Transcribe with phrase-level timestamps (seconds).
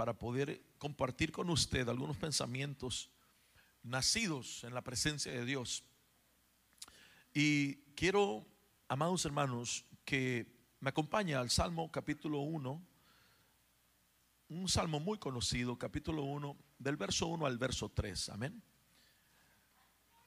[0.00, 3.10] para poder compartir con usted algunos pensamientos
[3.82, 5.84] nacidos en la presencia de Dios.
[7.34, 8.46] Y quiero,
[8.88, 10.50] amados hermanos, que
[10.80, 12.82] me acompañe al Salmo capítulo 1,
[14.48, 18.30] un salmo muy conocido, capítulo 1, del verso 1 al verso 3.
[18.30, 18.62] Amén.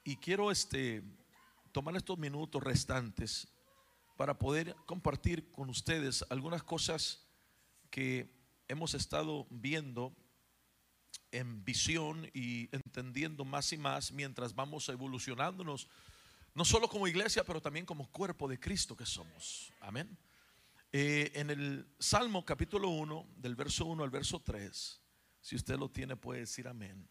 [0.03, 1.01] Y quiero este
[1.71, 3.47] tomar estos minutos restantes
[4.17, 7.25] para poder compartir con ustedes algunas cosas
[7.89, 8.42] que
[8.73, 10.15] hemos estado viendo
[11.31, 15.87] en visión y entendiendo más y más mientras vamos evolucionándonos,
[16.55, 19.71] no solo como iglesia, pero también como cuerpo de Cristo que somos.
[19.79, 20.17] Amén.
[20.91, 25.01] Eh, en el Salmo capítulo 1, del verso 1 al verso 3,
[25.39, 27.07] si usted lo tiene puede decir amén.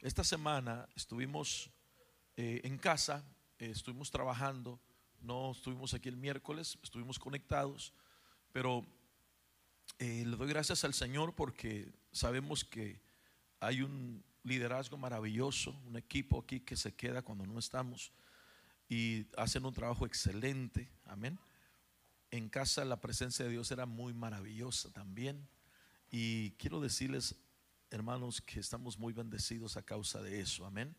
[0.00, 1.70] Esta semana estuvimos
[2.36, 3.24] eh, en casa,
[3.58, 4.80] eh, estuvimos trabajando,
[5.20, 7.92] no estuvimos aquí el miércoles, estuvimos conectados,
[8.52, 8.86] pero
[9.98, 13.00] le doy gracias al Señor porque sabemos que
[13.60, 18.12] hay un liderazgo maravilloso, un equipo aquí que se queda cuando no estamos
[18.88, 21.38] y hacen un trabajo excelente, amén
[22.30, 25.48] en casa la presencia de Dios era muy maravillosa también.
[26.10, 27.34] Y quiero decirles,
[27.90, 30.66] hermanos, que estamos muy bendecidos a causa de eso.
[30.66, 30.94] Amén.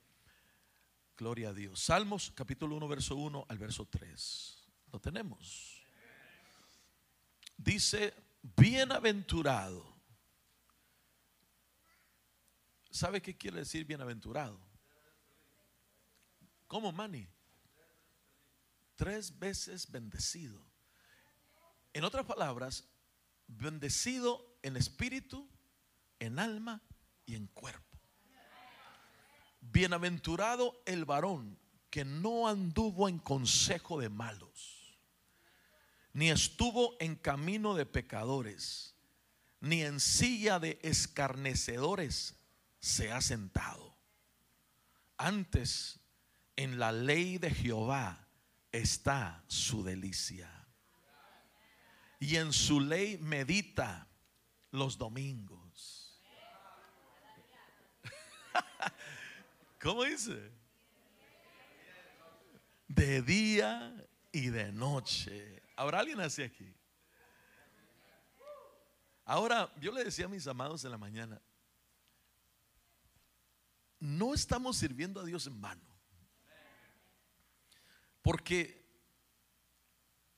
[1.17, 1.79] Gloria a Dios.
[1.79, 4.67] Salmos capítulo 1, verso 1 al verso 3.
[4.91, 5.81] Lo tenemos.
[7.57, 8.13] Dice,
[8.55, 9.97] bienaventurado.
[12.89, 14.59] ¿Sabe qué quiere decir bienaventurado?
[16.67, 17.27] ¿Cómo, Mani?
[18.95, 20.65] Tres veces bendecido.
[21.93, 22.87] En otras palabras,
[23.47, 25.49] bendecido en espíritu,
[26.19, 26.81] en alma
[27.25, 27.97] y en cuerpo.
[29.61, 31.59] Bienaventurado el varón
[31.89, 34.76] que no anduvo en consejo de malos,
[36.17, 38.95] ni estuvo en camino de pecadores,
[39.59, 42.35] ni en silla de escarnecedores
[42.79, 43.95] se ha sentado.
[45.15, 45.99] Antes,
[46.55, 48.27] en la ley de Jehová
[48.71, 50.49] está su delicia
[52.19, 54.07] y en su ley medita
[54.71, 56.19] los domingos.
[59.79, 60.51] ¿Cómo dice?
[62.87, 65.66] De día y de noche.
[65.77, 66.73] ¿Habrá alguien así aquí?
[69.23, 71.39] Ahora, yo le decía a mis amados en la mañana,
[73.99, 75.87] no estamos sirviendo a Dios en vano.
[78.23, 78.83] Porque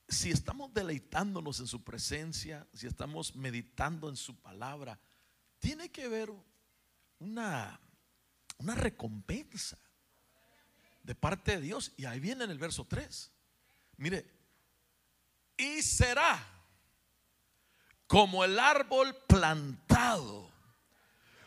[0.10, 5.00] si estamos deleitándonos en su presencia, si estamos meditando en su palabra,
[5.60, 6.34] tiene que haber
[7.20, 7.80] una,
[8.58, 9.78] una recompensa
[11.04, 11.94] de parte de Dios.
[11.96, 13.32] Y ahí viene en el verso 3.
[13.98, 14.39] Mire,
[15.60, 16.42] y será
[18.08, 20.50] como el árbol plantado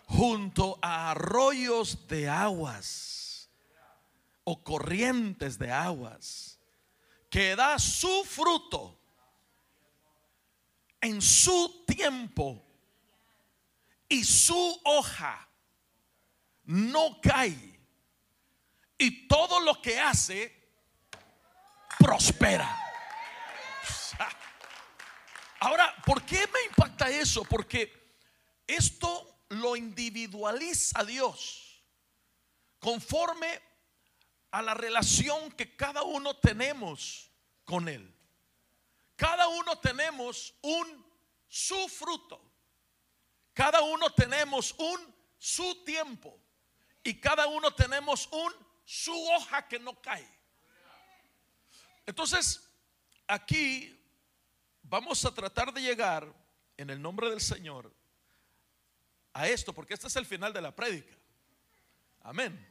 [0.07, 3.49] junto a arroyos de aguas
[4.45, 6.59] o corrientes de aguas
[7.31, 8.99] que da su fruto
[11.01, 12.63] en su tiempo
[14.11, 15.49] y su hoja
[16.65, 17.81] no cae
[18.99, 20.55] y todo lo que hace
[21.99, 22.92] prospera.
[25.63, 27.45] Ahora, ¿por qué me impacta eso?
[27.45, 28.17] Porque
[28.67, 31.85] esto lo individualiza Dios
[32.81, 33.63] conforme
[34.51, 37.31] a la relación que cada uno tenemos
[37.65, 38.13] con Él.
[39.15, 41.07] Cada uno tenemos un
[41.47, 42.43] su fruto.
[43.55, 46.37] Cada uno tenemos un su tiempo.
[47.05, 48.53] Y cada uno tenemos un
[48.85, 50.29] su hoja que no cae.
[52.05, 52.69] Entonces,
[53.29, 54.02] aquí
[54.93, 56.31] vamos a tratar de llegar
[56.77, 57.91] en el nombre del Señor
[59.33, 61.17] a esto, porque este es el final de la prédica.
[62.21, 62.69] Amén.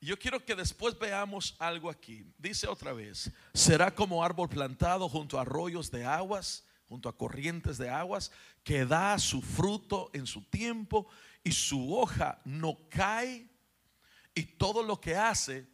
[0.00, 2.24] Yo quiero que después veamos algo aquí.
[2.38, 7.76] Dice otra vez, será como árbol plantado junto a arroyos de aguas, junto a corrientes
[7.76, 8.32] de aguas,
[8.64, 11.06] que da su fruto en su tiempo
[11.44, 13.46] y su hoja no cae
[14.34, 15.68] y todo lo que hace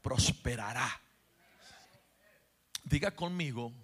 [0.00, 0.88] prosperará.
[2.84, 3.74] Diga conmigo,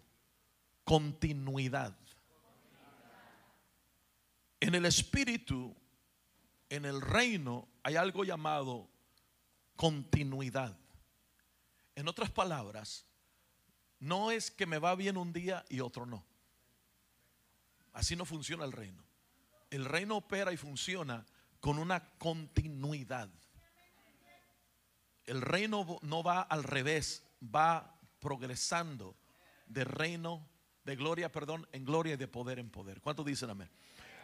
[0.85, 1.97] continuidad.
[4.61, 5.75] En el espíritu,
[6.69, 8.89] en el reino, hay algo llamado
[9.77, 10.77] continuidad.
[11.95, 13.07] En otras palabras,
[13.99, 16.25] no es que me va bien un día y otro no.
[17.93, 19.05] Así no funciona el reino.
[19.71, 21.25] El reino opera y funciona
[21.61, 23.31] con una continuidad.
[25.25, 29.17] El reino no va al revés, va progresando
[29.67, 30.47] de reino,
[30.85, 33.01] de gloria, perdón, en gloria y de poder en poder.
[33.01, 33.71] ¿Cuántos dicen amén?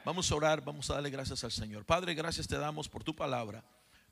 [0.04, 1.84] Vamos a orar, vamos a darle gracias al Señor.
[1.84, 3.64] Padre, gracias te damos por tu palabra.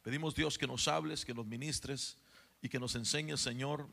[0.03, 2.17] Pedimos Dios que nos hables, que nos ministres
[2.63, 3.89] y que nos enseñes, Señor,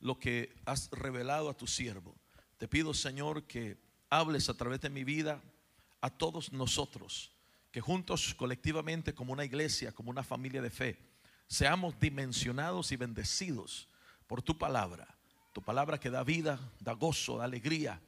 [0.00, 2.14] lo que has revelado a tu siervo.
[2.58, 3.78] Te pido, Señor, que
[4.10, 5.42] hables a través de mi vida
[6.00, 7.32] a todos nosotros,
[7.70, 10.98] que juntos, colectivamente, como una iglesia, como una familia de fe,
[11.46, 13.88] seamos dimensionados y bendecidos
[14.26, 15.13] por tu palabra.
[15.54, 18.00] Tu palabra que da vida, da gozo, da alegría,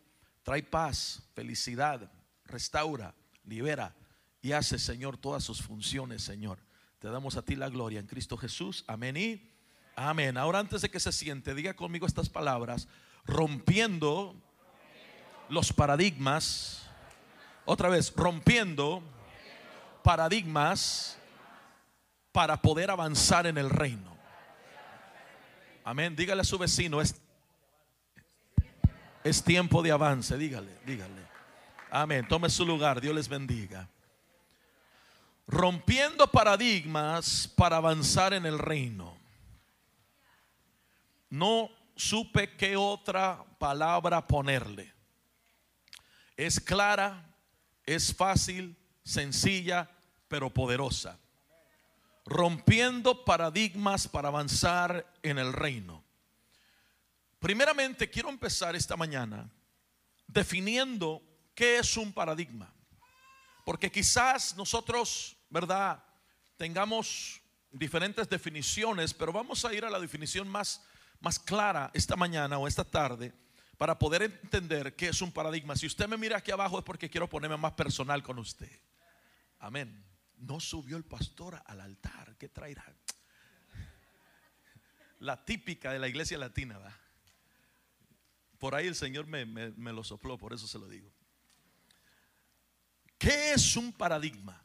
[0.42, 2.10] trae paz, felicidad,
[2.44, 3.14] restaura,
[3.44, 3.94] libera
[4.42, 6.58] y hace, Señor, todas sus funciones, Señor.
[6.98, 8.84] Te damos a ti la gloria en Cristo Jesús.
[8.88, 9.48] Amén y
[9.94, 10.36] amén.
[10.36, 12.88] Ahora antes de que se siente, diga conmigo estas palabras,
[13.24, 14.34] rompiendo
[15.48, 16.82] los paradigmas.
[17.64, 19.04] Otra vez, rompiendo
[20.02, 21.16] paradigmas
[22.32, 24.16] para poder avanzar en el reino.
[25.84, 26.16] Amén.
[26.16, 27.20] Dígale a su vecino, es,
[29.26, 30.38] es tiempo de avance.
[30.38, 31.26] Dígale, dígale.
[31.90, 32.26] Amén.
[32.28, 33.00] Tome su lugar.
[33.00, 33.88] Dios les bendiga.
[35.48, 39.16] Rompiendo paradigmas para avanzar en el reino.
[41.28, 44.94] No supe qué otra palabra ponerle.
[46.36, 47.24] Es clara,
[47.84, 49.90] es fácil, sencilla,
[50.28, 51.18] pero poderosa.
[52.26, 56.05] Rompiendo paradigmas para avanzar en el reino.
[57.46, 59.48] Primeramente quiero empezar esta mañana
[60.26, 61.22] definiendo
[61.54, 62.74] ¿Qué es un paradigma?
[63.64, 66.02] Porque quizás nosotros, ¿verdad?
[66.56, 67.40] Tengamos
[67.70, 70.82] diferentes definiciones, pero vamos a ir a la definición más,
[71.20, 73.32] más clara esta mañana o esta tarde
[73.78, 75.76] para poder entender qué es un paradigma.
[75.76, 78.80] Si usted me mira aquí abajo es porque quiero ponerme más personal con usted.
[79.60, 80.04] Amén.
[80.36, 82.36] No subió el pastor al altar.
[82.38, 82.84] ¿Qué traerá?
[85.20, 87.05] La típica de la iglesia latina, ¿verdad?
[88.58, 91.12] Por ahí el Señor me, me lo sopló, por eso se lo digo.
[93.18, 94.62] ¿Qué es un paradigma?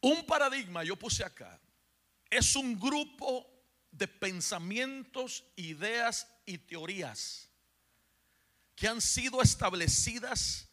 [0.00, 1.60] Un paradigma, yo puse acá,
[2.30, 3.46] es un grupo
[3.90, 7.50] de pensamientos, ideas y teorías
[8.74, 10.68] que han sido establecidas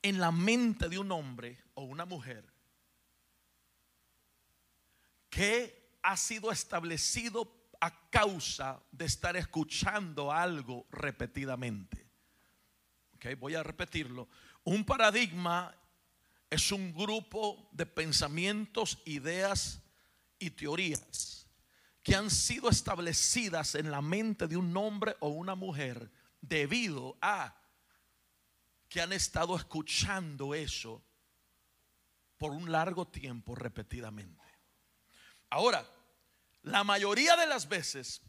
[0.00, 2.52] en la mente de un hombre o una mujer
[5.28, 12.08] que ha sido establecido a causa de estar escuchando algo repetidamente.
[13.16, 14.28] Okay, voy a repetirlo.
[14.62, 15.74] Un paradigma
[16.48, 19.82] es un grupo de pensamientos, ideas
[20.38, 21.48] y teorías
[22.04, 26.08] que han sido establecidas en la mente de un hombre o una mujer
[26.40, 27.60] debido a
[28.88, 31.02] que han estado escuchando eso
[32.38, 34.44] por un largo tiempo repetidamente.
[35.50, 35.84] Ahora,
[36.62, 38.20] la mayoría de las veces,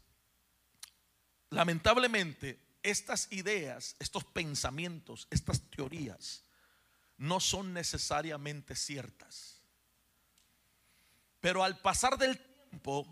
[1.50, 6.44] lamentablemente, estas ideas, estos pensamientos, estas teorías
[7.16, 9.62] no son necesariamente ciertas.
[11.40, 13.06] Pero al pasar del tiempo,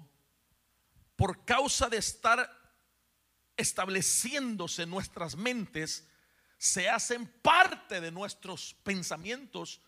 [1.16, 2.50] por causa de estar
[3.56, 6.08] estableciéndose en nuestras mentes,
[6.58, 9.80] se hacen parte de nuestros pensamientos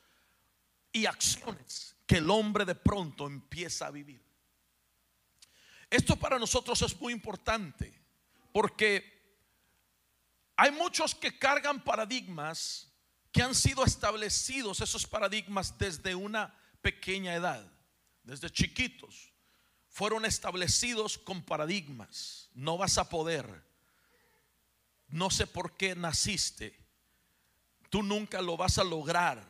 [0.93, 4.24] y acciones que el hombre de pronto empieza a vivir.
[5.95, 7.95] Esto para nosotros es muy importante
[8.51, 9.15] porque
[10.57, 12.91] hay muchos que cargan paradigmas
[13.31, 17.65] que han sido establecidos, esos paradigmas desde una pequeña edad,
[18.25, 19.33] desde chiquitos.
[19.89, 22.51] Fueron establecidos con paradigmas.
[22.55, 23.65] No vas a poder.
[25.07, 26.77] No sé por qué naciste.
[27.89, 29.49] Tú nunca lo vas a lograr.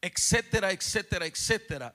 [0.00, 1.94] Etcétera, etcétera, etcétera.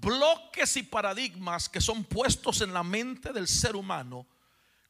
[0.00, 4.26] Bloques y paradigmas que son puestos en la mente del ser humano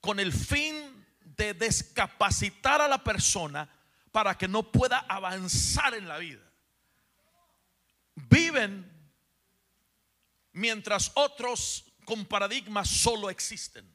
[0.01, 1.05] con el fin
[1.37, 3.69] de descapacitar a la persona
[4.13, 6.43] para que no pueda avanzar en la vida.
[8.15, 8.89] Viven
[10.53, 13.91] mientras otros con paradigmas solo existen.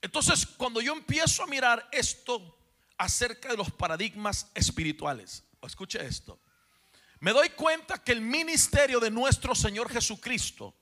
[0.00, 2.58] Entonces, cuando yo empiezo a mirar esto
[2.96, 6.40] acerca de los paradigmas espirituales, escuche esto,
[7.20, 10.74] me doy cuenta que el ministerio de nuestro Señor Jesucristo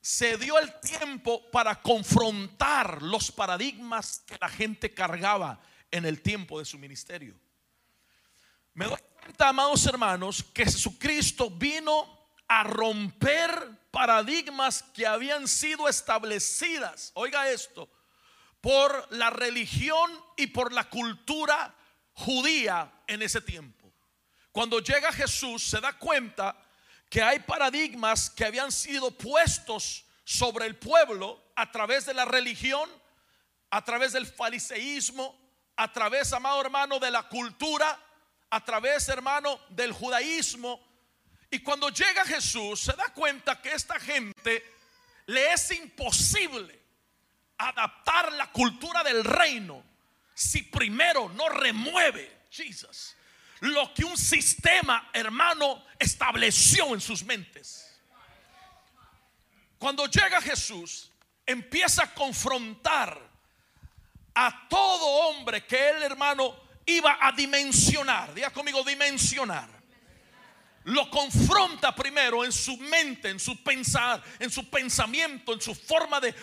[0.00, 6.58] se dio el tiempo para confrontar los paradigmas que la gente cargaba en el tiempo
[6.58, 7.34] de su ministerio.
[8.74, 12.18] Me doy cuenta, amados hermanos, que Jesucristo vino
[12.48, 13.50] a romper
[13.90, 17.88] paradigmas que habían sido establecidas, oiga esto,
[18.60, 21.74] por la religión y por la cultura
[22.12, 23.92] judía en ese tiempo.
[24.52, 26.56] Cuando llega Jesús se da cuenta
[27.08, 32.88] que hay paradigmas que habían sido puestos sobre el pueblo a través de la religión,
[33.70, 35.36] a través del fariseísmo,
[35.76, 37.98] a través, amado hermano, de la cultura,
[38.48, 40.80] a través, hermano, del judaísmo.
[41.50, 44.64] Y cuando llega Jesús, se da cuenta que esta gente
[45.26, 46.80] le es imposible
[47.58, 49.82] adaptar la cultura del reino
[50.34, 53.14] si primero no remueve, Jesus,
[53.60, 57.86] lo que un sistema, hermano, estableció en sus mentes.
[59.78, 61.10] Cuando llega Jesús,
[61.46, 63.30] empieza a confrontar
[64.34, 66.54] a todo hombre que él, hermano,
[66.86, 68.34] iba a dimensionar.
[68.34, 69.68] Diga conmigo, dimensionar.
[70.84, 76.20] Lo confronta primero en su mente, en su pensar, en su pensamiento, en su forma
[76.20, 76.34] de,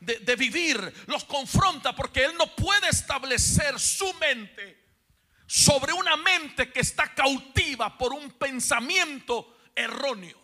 [0.00, 0.92] de vivir.
[1.06, 4.87] Los confronta porque él no puede establecer su mente
[5.48, 10.38] sobre una mente que está cautiva por un pensamiento erróneo.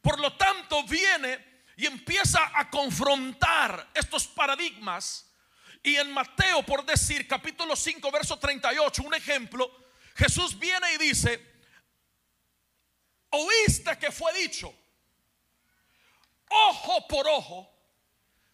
[0.00, 5.30] Por lo tanto, viene y empieza a confrontar estos paradigmas
[5.82, 9.70] y en Mateo, por decir, capítulo 5, verso 38, un ejemplo,
[10.16, 11.46] Jesús viene y dice,
[13.28, 14.74] oíste que fue dicho,
[16.48, 17.70] ojo por ojo,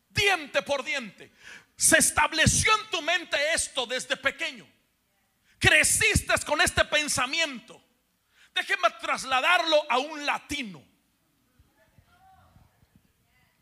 [0.08, 1.32] diente por diente.
[1.76, 4.73] Se estableció en tu mente esto desde pequeño.
[5.58, 7.80] Creciste con este pensamiento.
[8.54, 10.82] Déjeme trasladarlo a un latino.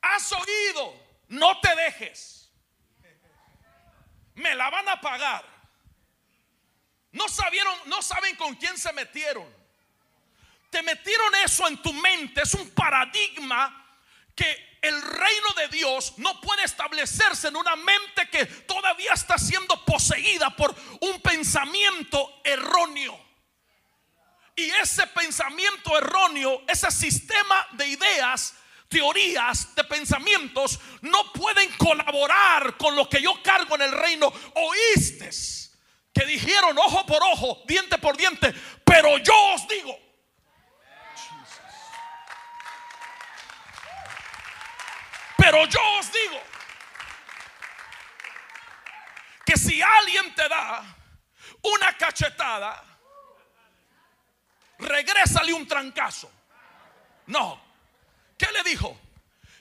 [0.01, 0.95] Has oído,
[1.29, 2.43] no te dejes
[4.35, 5.45] me la van a pagar.
[7.13, 9.47] No sabieron, no saben con quién se metieron.
[10.71, 13.87] Te metieron eso en tu mente, es un paradigma
[14.35, 19.83] que el reino de Dios no puede establecerse en una mente que todavía está siendo
[19.85, 23.19] poseída por un pensamiento erróneo.
[24.57, 28.55] Y ese pensamiento erróneo, ese sistema de ideas
[28.89, 34.33] teorías de pensamientos no pueden colaborar con lo que yo cargo en el reino.
[34.55, 35.31] Oíste
[36.13, 38.53] que dijeron ojo por ojo, diente por diente,
[38.85, 40.02] pero yo os digo.
[45.43, 46.41] Pero yo os digo
[49.45, 50.85] que si alguien te da
[51.63, 52.85] una cachetada,
[54.79, 56.31] regrésale un trancazo.
[57.27, 57.61] No,
[58.39, 59.01] ¿Qué le dijo?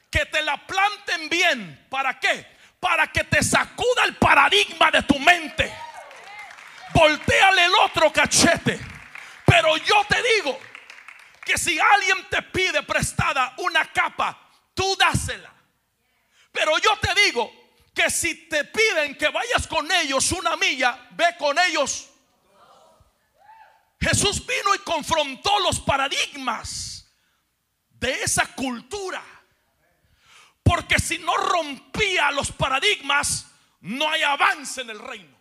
[0.09, 1.87] Que te la planten bien.
[1.89, 2.45] ¿Para qué?
[2.79, 5.71] Para que te sacuda el paradigma de tu mente.
[6.93, 8.79] Volteale el otro cachete.
[9.45, 10.59] Pero yo te digo
[11.43, 15.60] que si alguien te pide prestada una capa, tú dásela.
[16.51, 17.51] Pero yo te digo
[17.93, 22.09] que si te piden que vayas con ellos una milla, ve con ellos.
[23.99, 27.05] Jesús vino y confrontó los paradigmas
[27.89, 29.23] de esa cultura.
[30.63, 33.47] Porque si no rompía los paradigmas,
[33.81, 35.37] no hay avance en el reino.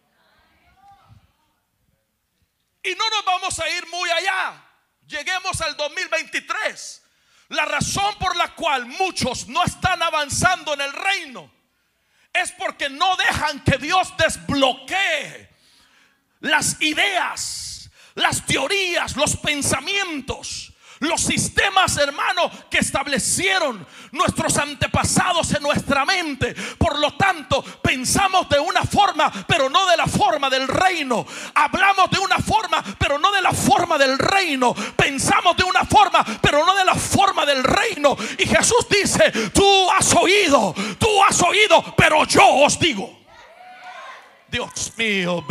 [2.83, 4.65] Y no nos vamos a ir muy allá.
[5.07, 7.03] Lleguemos al 2023.
[7.51, 11.51] La razón por la cual muchos no están avanzando en el reino
[12.33, 15.49] es porque no dejan que Dios desbloquee
[16.41, 20.70] las ideas, las teorías, los pensamientos
[21.01, 26.55] los sistemas, hermanos, que establecieron nuestros antepasados en nuestra mente.
[26.77, 31.27] Por lo tanto, pensamos de una forma, pero no de la forma del reino.
[31.55, 34.75] Hablamos de una forma, pero no de la forma del reino.
[34.95, 38.15] Pensamos de una forma, pero no de la forma del reino.
[38.39, 43.19] Y Jesús dice, tú has oído, tú has oído, pero yo os digo.
[44.49, 45.47] Dios mío,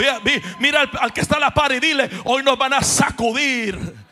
[0.60, 4.09] mira al, al que está a la par y dile, hoy nos van a sacudir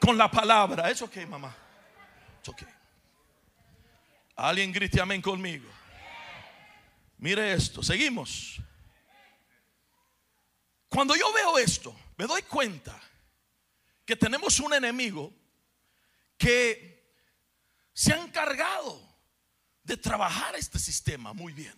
[0.00, 0.90] con la palabra.
[0.90, 1.54] Es ok, mamá.
[2.42, 2.62] Es ok.
[4.36, 5.68] Alguien grite amén conmigo.
[7.18, 8.60] Mire esto, seguimos.
[10.88, 12.98] Cuando yo veo esto, me doy cuenta
[14.04, 15.32] que tenemos un enemigo
[16.36, 17.12] que
[17.92, 19.02] se ha encargado
[19.82, 21.74] de trabajar este sistema muy bien.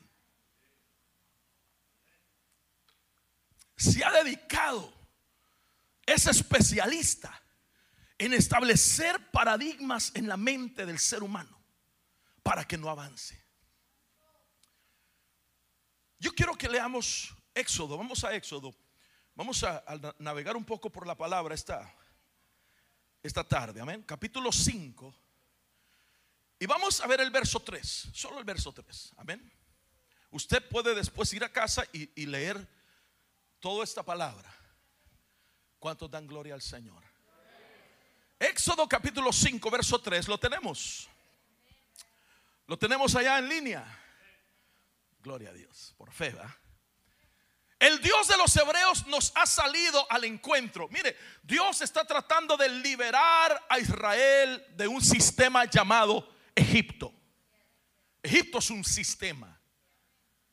[3.76, 4.92] Se ha dedicado,
[6.04, 7.39] es especialista
[8.20, 11.58] en establecer paradigmas en la mente del ser humano
[12.42, 13.42] para que no avance.
[16.18, 18.76] Yo quiero que leamos Éxodo, vamos a Éxodo,
[19.34, 19.82] vamos a,
[20.18, 21.90] navegar un poco por la palabra esta,
[23.22, 25.14] esta tarde, amén, capítulo 5,
[26.58, 29.50] y vamos a ver el verso 3, solo el verso 3, amén.
[30.30, 32.68] Usted puede después ir a casa y, y leer
[33.60, 34.54] toda esta palabra.
[35.78, 37.09] ¿Cuántos dan gloria al Señor?
[38.40, 41.10] Éxodo capítulo 5, verso 3, lo tenemos.
[42.66, 43.84] Lo tenemos allá en línea.
[45.22, 46.56] Gloria a Dios, por fe, ¿va?
[47.78, 50.88] El Dios de los hebreos nos ha salido al encuentro.
[50.88, 57.12] Mire, Dios está tratando de liberar a Israel de un sistema llamado Egipto.
[58.22, 59.60] Egipto es un sistema.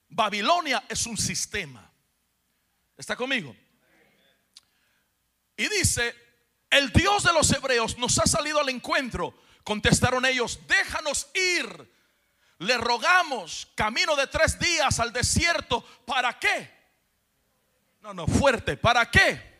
[0.10, 1.90] Babilonia es un sistema.
[2.98, 3.56] ¿Está conmigo?
[5.56, 6.27] Y dice,
[6.70, 9.34] el Dios de los hebreos nos ha salido al encuentro.
[9.64, 11.92] Contestaron ellos, déjanos ir.
[12.60, 15.84] Le rogamos camino de tres días al desierto.
[16.06, 16.72] ¿Para qué?
[18.02, 18.78] No, no, fuerte.
[18.78, 19.58] ¿Para qué?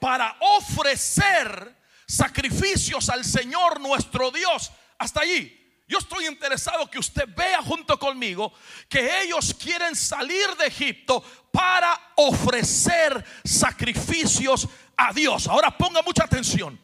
[0.00, 1.76] Para ofrecer
[2.06, 4.70] sacrificios al Señor nuestro Dios.
[4.98, 5.60] Hasta allí.
[5.86, 8.52] Yo estoy interesado que usted vea junto conmigo
[8.88, 15.46] que ellos quieren salir de Egipto para ofrecer sacrificios a Dios.
[15.48, 16.78] Ahora ponga mucha atención.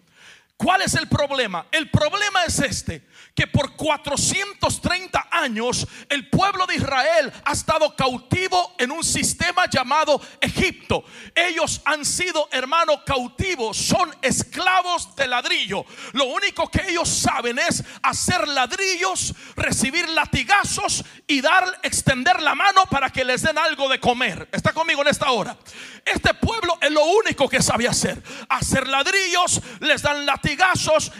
[0.62, 1.64] ¿Cuál es el problema?
[1.72, 3.02] El problema es este,
[3.34, 10.20] que por 430 años el pueblo de Israel ha estado cautivo en un sistema llamado
[10.38, 11.02] Egipto.
[11.34, 15.86] Ellos han sido, hermano, cautivos, son esclavos de ladrillo.
[16.12, 22.84] Lo único que ellos saben es hacer ladrillos, recibir latigazos y dar, extender la mano
[22.90, 24.46] para que les den algo de comer.
[24.52, 25.56] ¿Está conmigo en esta hora?
[26.04, 28.22] Este pueblo es lo único que sabe hacer.
[28.48, 30.49] Hacer ladrillos, les dan latigazos,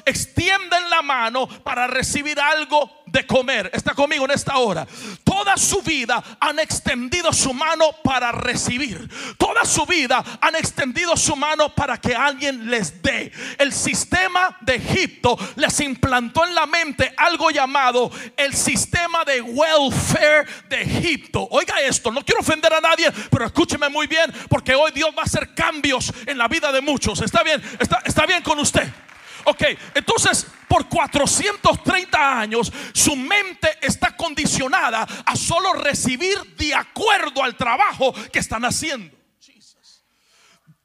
[0.05, 3.71] extienden la mano para recibir algo de comer.
[3.73, 4.87] Está conmigo en esta hora.
[5.25, 9.09] Toda su vida han extendido su mano para recibir.
[9.37, 13.33] Toda su vida han extendido su mano para que alguien les dé.
[13.59, 20.47] El sistema de Egipto les implantó en la mente algo llamado el sistema de welfare
[20.69, 21.49] de Egipto.
[21.51, 25.23] Oiga esto, no quiero ofender a nadie, pero escúcheme muy bien porque hoy Dios va
[25.23, 27.21] a hacer cambios en la vida de muchos.
[27.21, 27.63] Está bien,
[28.05, 28.89] está bien con usted.
[29.45, 37.57] Ok, entonces por 430 años su mente está condicionada a solo recibir de acuerdo al
[37.57, 39.20] trabajo que están haciendo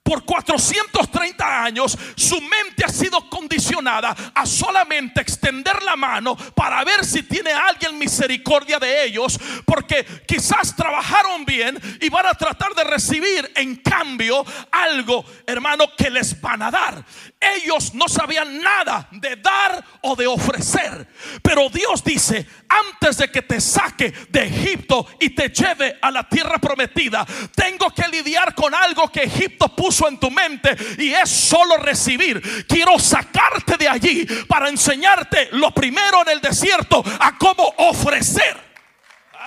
[0.05, 7.03] por 430 años su mente ha sido condicionada a solamente extender la mano para ver
[7.03, 12.83] si tiene alguien misericordia de ellos, porque quizás trabajaron bien y van a tratar de
[12.83, 17.03] recibir en cambio algo, hermano, que les van a dar.
[17.39, 21.07] Ellos no sabían nada de dar o de ofrecer,
[21.41, 26.29] pero Dios dice, antes de que te saque de Egipto y te lleve a la
[26.29, 27.25] tierra prometida,
[27.55, 32.65] tengo que lidiar con algo que Egipto puso en tu mente y es solo recibir.
[32.67, 38.64] Quiero sacarte de allí para enseñarte lo primero en el desierto a cómo ofrecer.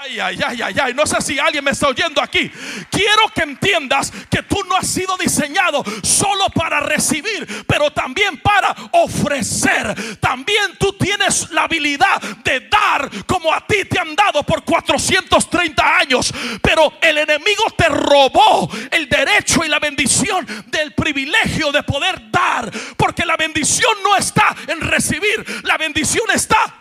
[0.01, 0.95] Ay, ay, ay, ay, ay.
[0.95, 2.51] No sé si alguien me está oyendo aquí.
[2.91, 8.75] Quiero que entiendas que tú no has sido diseñado solo para recibir, pero también para
[8.93, 10.19] ofrecer.
[10.21, 15.99] También tú tienes la habilidad de dar como a ti te han dado por 430
[15.99, 16.33] años.
[16.63, 22.71] Pero el enemigo te robó el derecho y la bendición del privilegio de poder dar.
[22.97, 26.73] Porque la bendición no está en recibir, la bendición está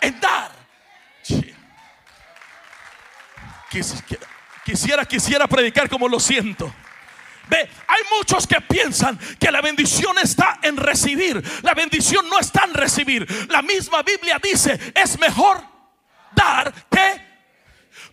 [0.00, 0.57] en dar.
[4.64, 6.72] Quisiera, quisiera predicar como lo siento.
[7.48, 11.42] Ve, hay muchos que piensan que la bendición está en recibir.
[11.62, 13.26] La bendición no está en recibir.
[13.48, 15.62] La misma Biblia dice, es mejor
[16.34, 17.27] dar que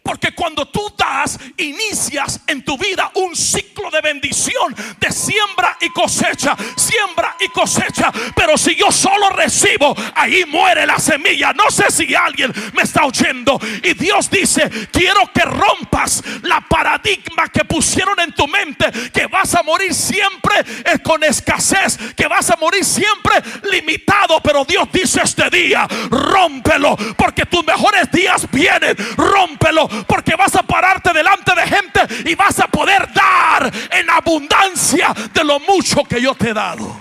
[0.05, 5.89] porque cuando tú das, inicias en tu vida un ciclo de bendición, de siembra y
[5.89, 8.11] cosecha, siembra y cosecha.
[8.35, 11.53] Pero si yo solo recibo, ahí muere la semilla.
[11.53, 13.59] No sé si alguien me está oyendo.
[13.81, 19.55] Y Dios dice, quiero que rompas la paradigma que pusieron en tu mente, que vas
[19.55, 20.53] a morir siempre
[20.85, 23.41] eh, con escasez, que vas a morir siempre
[23.71, 24.39] limitado.
[24.43, 30.63] Pero Dios dice este día, rómpelo, porque tus mejores días vienen, rómpelo porque vas a
[30.63, 36.21] pararte delante de gente y vas a poder dar en abundancia de lo mucho que
[36.21, 36.99] yo te he dado.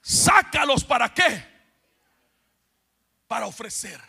[0.00, 1.44] Sácalos para qué?
[3.26, 4.00] Para ofrecer.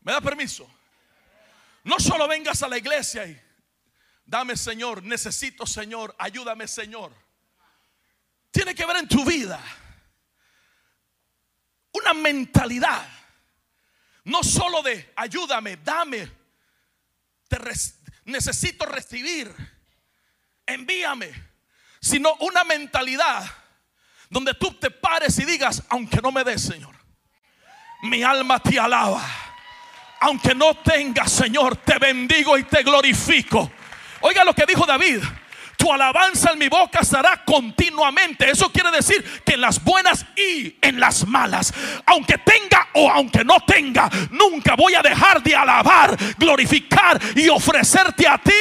[0.00, 0.68] ¿Me da permiso?
[1.84, 3.40] No solo vengas a la iglesia y
[4.24, 7.12] dame Señor, necesito Señor, ayúdame Señor.
[8.50, 9.60] Tiene que ver en tu vida
[11.92, 13.06] una mentalidad,
[14.24, 16.30] no solo de ayúdame, dame,
[17.48, 17.58] te
[18.24, 19.54] necesito recibir,
[20.66, 21.32] envíame,
[22.00, 23.44] sino una mentalidad
[24.30, 26.94] donde tú te pares y digas, aunque no me des, Señor,
[28.02, 29.22] mi alma te alaba.
[30.20, 33.72] Aunque no tengas, Señor, te bendigo y te glorifico.
[34.20, 35.20] Oiga lo que dijo David.
[35.82, 38.48] Tu alabanza en mi boca estará continuamente.
[38.48, 41.74] Eso quiere decir que en las buenas y en las malas,
[42.06, 48.28] aunque tenga o aunque no tenga, nunca voy a dejar de alabar, glorificar y ofrecerte
[48.28, 48.52] a ti.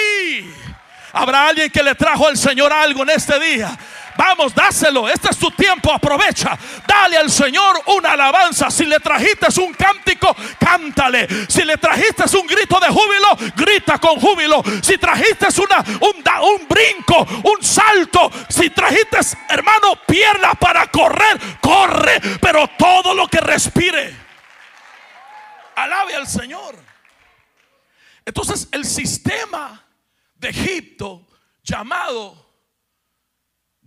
[1.13, 3.77] Habrá alguien que le trajo al Señor algo en este día.
[4.21, 5.09] Vamos, dáselo.
[5.09, 5.91] Este es tu tiempo.
[5.91, 6.55] Aprovecha.
[6.85, 8.69] Dale al Señor una alabanza.
[8.69, 11.27] Si le trajiste un cántico, cántale.
[11.49, 14.61] Si le trajiste un grito de júbilo, grita con júbilo.
[14.83, 18.31] Si trajiste una, un, un brinco, un salto.
[18.47, 19.17] Si trajiste,
[19.49, 22.21] hermano, pierna para correr, corre.
[22.39, 24.15] Pero todo lo que respire,
[25.75, 26.75] alabe al Señor.
[28.23, 29.83] Entonces, el sistema
[30.35, 31.27] de Egipto
[31.63, 32.50] llamado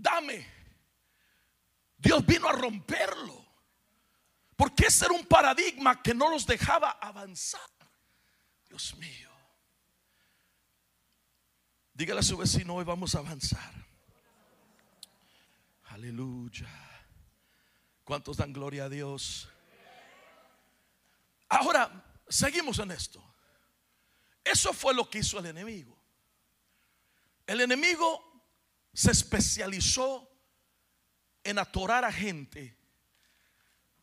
[0.04, 0.46] dame.
[1.96, 3.42] Dios vino a romperlo.
[4.54, 7.60] Porque ese era un paradigma que no los dejaba avanzar.
[8.68, 9.30] Dios mío.
[11.92, 13.72] Dígale a su vecino, hoy vamos a avanzar.
[15.86, 16.68] Aleluya.
[18.04, 19.48] ¿Cuántos dan gloria a Dios?
[21.48, 23.22] Ahora, seguimos en esto.
[24.42, 25.96] Eso fue lo que hizo el enemigo.
[27.46, 28.33] El enemigo
[28.94, 30.30] se especializó
[31.42, 32.76] en atorar a gente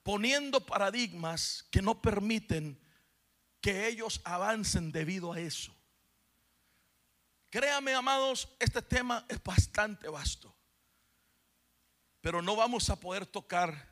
[0.03, 2.79] poniendo paradigmas que no permiten
[3.61, 5.73] que ellos avancen debido a eso.
[7.49, 10.53] Créame, amados, este tema es bastante vasto.
[12.19, 13.89] Pero no vamos a poder tocar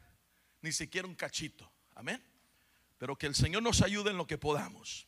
[0.62, 1.72] ni siquiera un cachito.
[1.96, 2.24] Amén.
[2.98, 5.08] Pero que el Señor nos ayude en lo que podamos.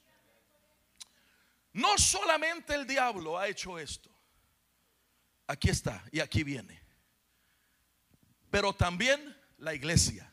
[1.74, 4.11] No solamente el diablo ha hecho esto
[5.48, 6.82] aquí está y aquí viene.
[8.50, 10.32] Pero también la iglesia,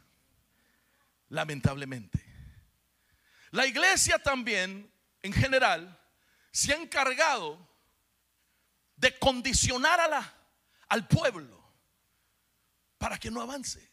[1.28, 2.24] lamentablemente.
[3.50, 4.92] La iglesia también,
[5.22, 5.98] en general,
[6.50, 7.68] se ha encargado
[8.96, 10.34] de condicionar a la,
[10.88, 11.58] al pueblo
[12.98, 13.88] para que no avance.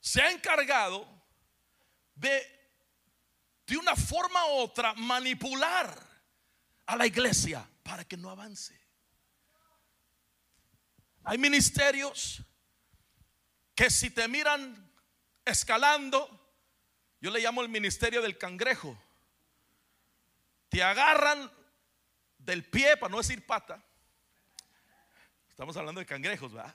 [0.00, 1.06] Se ha encargado
[2.14, 2.46] de,
[3.66, 6.05] de una forma u otra, manipular
[6.86, 8.78] a la iglesia para que no avance.
[11.24, 12.42] Hay ministerios
[13.74, 14.90] que si te miran
[15.44, 16.28] escalando,
[17.20, 18.96] yo le llamo el ministerio del cangrejo,
[20.68, 21.50] te agarran
[22.38, 23.82] del pie, para no decir pata,
[25.48, 26.74] estamos hablando de cangrejos, ¿verdad?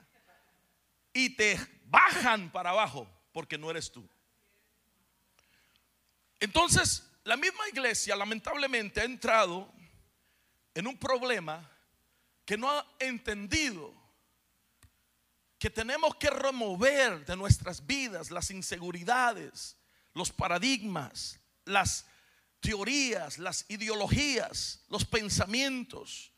[1.14, 4.06] Y te bajan para abajo porque no eres tú.
[6.40, 9.72] Entonces, la misma iglesia lamentablemente ha entrado
[10.74, 11.68] en un problema
[12.44, 13.94] que no ha entendido
[15.58, 19.76] que tenemos que remover de nuestras vidas las inseguridades,
[20.12, 22.04] los paradigmas, las
[22.58, 26.32] teorías, las ideologías, los pensamientos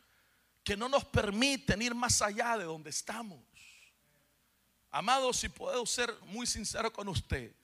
[0.63, 3.43] que no nos permiten ir más allá de donde estamos.
[4.91, 7.55] Amados, si puedo ser muy sincero con usted,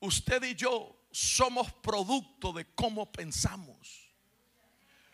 [0.00, 4.05] usted y yo somos producto de cómo pensamos.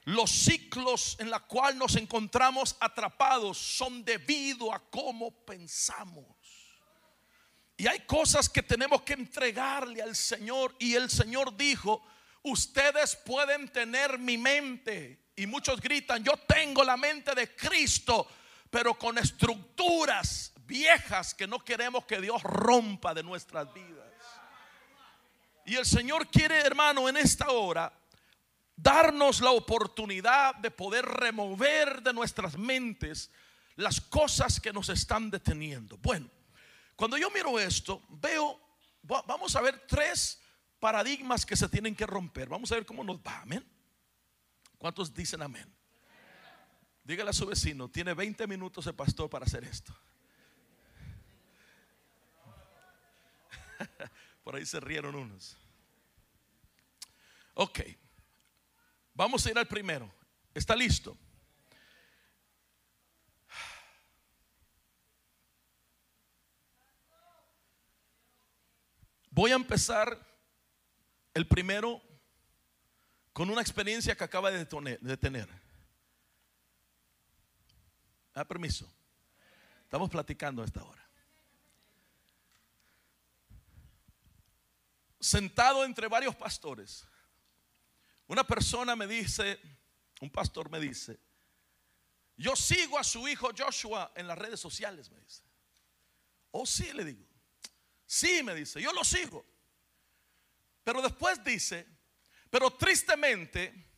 [0.05, 6.27] Los ciclos en los cuales nos encontramos atrapados son debido a cómo pensamos.
[7.77, 10.75] Y hay cosas que tenemos que entregarle al Señor.
[10.79, 12.05] Y el Señor dijo,
[12.43, 15.31] ustedes pueden tener mi mente.
[15.37, 18.27] Y muchos gritan, yo tengo la mente de Cristo,
[18.71, 24.07] pero con estructuras viejas que no queremos que Dios rompa de nuestras vidas.
[25.65, 27.93] Y el Señor quiere, hermano, en esta hora
[28.83, 33.31] darnos la oportunidad de poder remover de nuestras mentes
[33.77, 35.97] las cosas que nos están deteniendo.
[35.99, 36.29] Bueno,
[36.97, 38.61] cuando yo miro esto, veo,
[39.03, 40.41] vamos a ver tres
[40.81, 42.49] paradigmas que se tienen que romper.
[42.49, 43.43] Vamos a ver cómo nos va.
[43.43, 43.65] Amén.
[44.79, 45.73] ¿Cuántos dicen amén?
[47.05, 49.97] Dígale a su vecino, tiene 20 minutos el pastor para hacer esto.
[54.45, 55.57] Por ahí se rieron unos.
[57.55, 57.81] Ok.
[59.15, 60.13] Vamos a ir al primero.
[60.55, 61.17] ¿Está listo?
[69.31, 70.19] Voy a empezar
[71.33, 72.03] el primero
[73.33, 74.67] con una experiencia que acaba de
[75.17, 75.49] tener.
[78.35, 78.91] Da permiso.
[79.85, 81.03] Estamos platicando a esta hora.
[85.19, 87.07] Sentado entre varios pastores
[88.27, 89.61] una persona me dice,
[90.21, 91.19] un pastor me dice,
[92.37, 95.43] yo sigo a su hijo Joshua en las redes sociales, me dice.
[96.51, 97.25] Oh, sí, le digo.
[98.07, 99.45] Sí, me dice, yo lo sigo.
[100.85, 101.87] Pero después dice,
[102.51, 103.91] pero tristemente,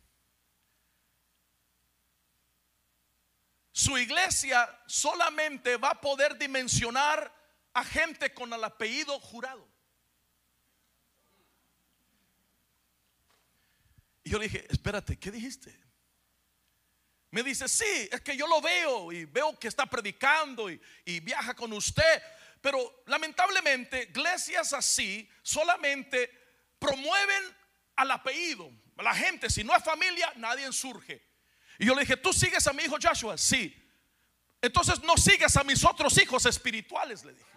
[3.73, 7.33] su iglesia solamente va a poder dimensionar
[7.73, 9.67] a gente con el apellido jurado.
[14.25, 15.79] Y yo le dije, espérate, ¿qué dijiste?
[17.31, 20.81] Me dice, sí, es que yo lo veo y veo que está predicando y,
[21.21, 22.23] viaja con usted.
[22.61, 26.31] Pero lamentablemente, iglesias así solamente
[26.79, 27.45] promueven
[27.97, 28.71] al apellido.
[28.97, 31.23] La gente, si no es familia, nadie surge.
[31.79, 33.37] Y yo le dije, ¿tú sigues a mi hijo Joshua?
[33.37, 33.77] Sí.
[34.63, 37.45] Entonces no sigues a mis otros hijos espirituales, le dije.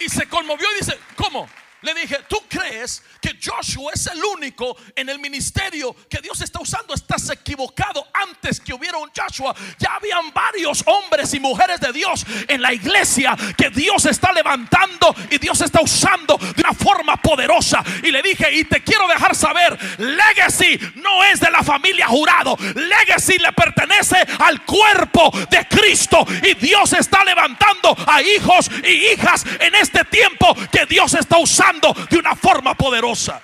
[0.00, 1.48] Y se conmovió y dice, ¿cómo?
[1.82, 6.58] Le dije, ¿tú crees que Joshua es el único en el ministerio que Dios está
[6.60, 6.92] usando?
[6.92, 8.04] Estás equivocado.
[8.12, 12.72] Antes que hubiera un Joshua, ya habían varios hombres y mujeres de Dios en la
[12.72, 17.84] iglesia que Dios está levantando y Dios está usando de una forma poderosa.
[18.02, 22.56] Y le dije, y te quiero dejar saber, Legacy no es de la familia jurado.
[22.74, 26.26] Legacy le pertenece al cuerpo de Cristo.
[26.42, 31.67] Y Dios está levantando a hijos y hijas en este tiempo que Dios está usando
[32.10, 33.42] de una forma poderosa.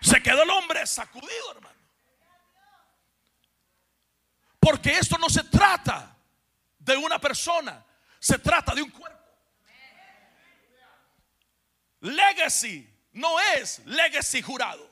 [0.00, 1.78] Se quedó el hombre sacudido, hermano.
[4.58, 6.16] Porque esto no se trata
[6.78, 7.84] de una persona,
[8.18, 9.18] se trata de un cuerpo.
[12.00, 14.90] Legacy no es legacy jurado.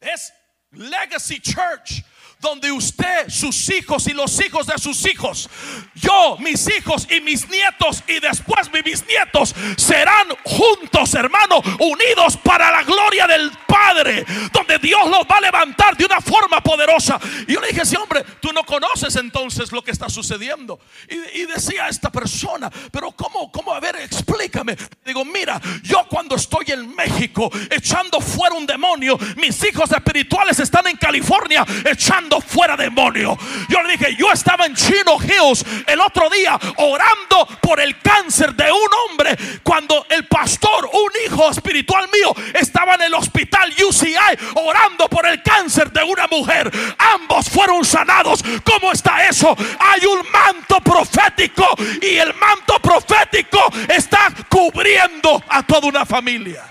[0.00, 0.32] Es
[0.70, 2.04] legacy church
[2.40, 5.50] donde usted, sus hijos y los hijos de sus hijos,
[5.94, 12.70] yo, mis hijos y mis nietos y después mis bisnietos serán juntos, hermano, unidos para
[12.70, 17.18] la gloria del Padre, donde Dios los va a levantar de una forma poderosa.
[17.46, 20.78] Y yo le dije, sí, hombre, tú no conoces entonces lo que está sucediendo.
[21.08, 23.72] Y, decía esta persona, pero ¿cómo, cómo?
[23.72, 24.76] A ver, explícame.
[25.04, 30.86] Digo, mira, yo cuando estoy en México echando fuera un demonio, mis hijos espirituales están
[30.86, 33.36] en California echando fuera demonio.
[33.68, 38.54] Yo le dije, yo estaba en Chino Hills el otro día orando por el cáncer
[38.54, 44.14] de un hombre cuando el pastor, un hijo espiritual mío, estaba en el hospital UCI
[44.54, 46.70] orando por el cáncer de una mujer.
[47.14, 48.42] Ambos fueron sanados.
[48.64, 49.56] ¿Cómo está eso?
[49.78, 51.66] Hay un manto profético
[52.00, 56.64] y el manto profético está cubriendo a toda una familia.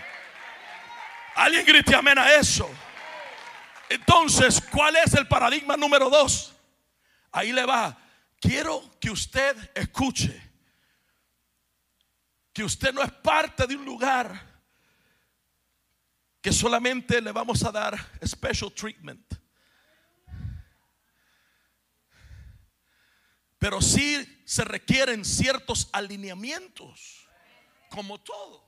[1.36, 2.70] Alguien grite amén a eso.
[3.90, 6.54] Entonces, ¿cuál es el paradigma número dos?
[7.32, 7.98] Ahí le va.
[8.40, 10.44] Quiero que usted escuche
[12.54, 14.64] que usted no es parte de un lugar
[16.42, 17.96] que solamente le vamos a dar
[18.26, 19.34] special treatment.
[23.60, 27.28] Pero sí se requieren ciertos alineamientos,
[27.90, 28.68] como todo.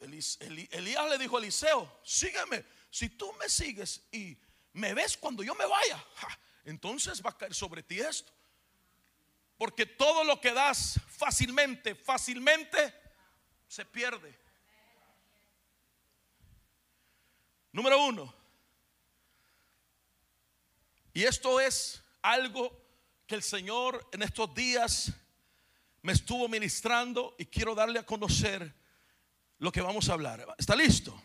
[0.00, 0.38] Elías
[1.10, 4.36] le dijo a Eliseo, sígueme si tú me sigues y
[4.72, 6.04] me ves cuando yo me vaya,
[6.64, 8.32] entonces va a caer sobre ti esto.
[9.56, 12.94] Porque todo lo que das fácilmente, fácilmente
[13.68, 14.36] se pierde.
[17.72, 18.34] Número uno.
[21.12, 22.76] Y esto es algo
[23.26, 25.12] que el Señor en estos días
[26.02, 28.74] me estuvo ministrando y quiero darle a conocer
[29.58, 30.46] lo que vamos a hablar.
[30.58, 31.20] ¿Está listo?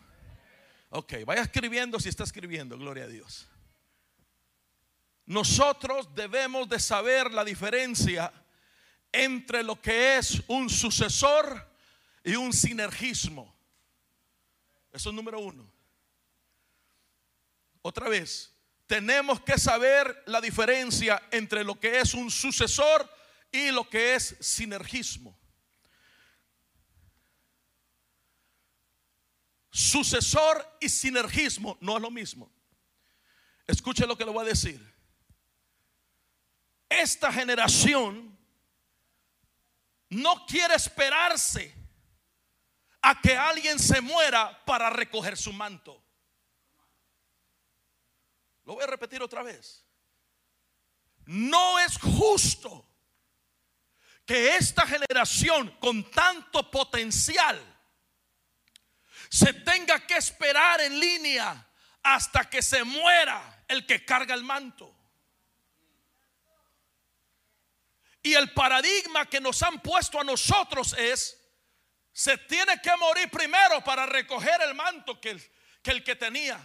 [0.90, 3.48] Ok, vaya escribiendo si está escribiendo, gloria a Dios.
[5.26, 8.32] Nosotros debemos de saber la diferencia
[9.12, 11.68] entre lo que es un sucesor
[12.24, 13.56] y un sinergismo.
[14.92, 15.70] Eso es número uno.
[17.82, 18.54] Otra vez,
[18.88, 23.10] tenemos que saber la diferencia entre lo que es un sucesor
[23.52, 25.38] y lo que es sinergismo.
[29.76, 32.50] Sucesor y sinergismo no es lo mismo.
[33.68, 34.80] Escuche lo que le voy a decir.
[36.88, 38.40] Esta generación
[40.08, 41.76] no quiere esperarse
[43.02, 46.02] a que alguien se muera para recoger su manto.
[48.64, 49.86] Lo voy a repetir otra vez.
[51.26, 52.88] No es justo
[54.26, 57.75] que esta generación con tanto potencial
[59.36, 61.68] se tenga que esperar en línea
[62.04, 64.96] hasta que se muera el que carga el manto.
[68.24, 71.38] Y el paradigma que nos han puesto a nosotros es,
[72.14, 75.52] se tiene que morir primero para recoger el manto que el
[75.84, 76.58] que, el que tenía.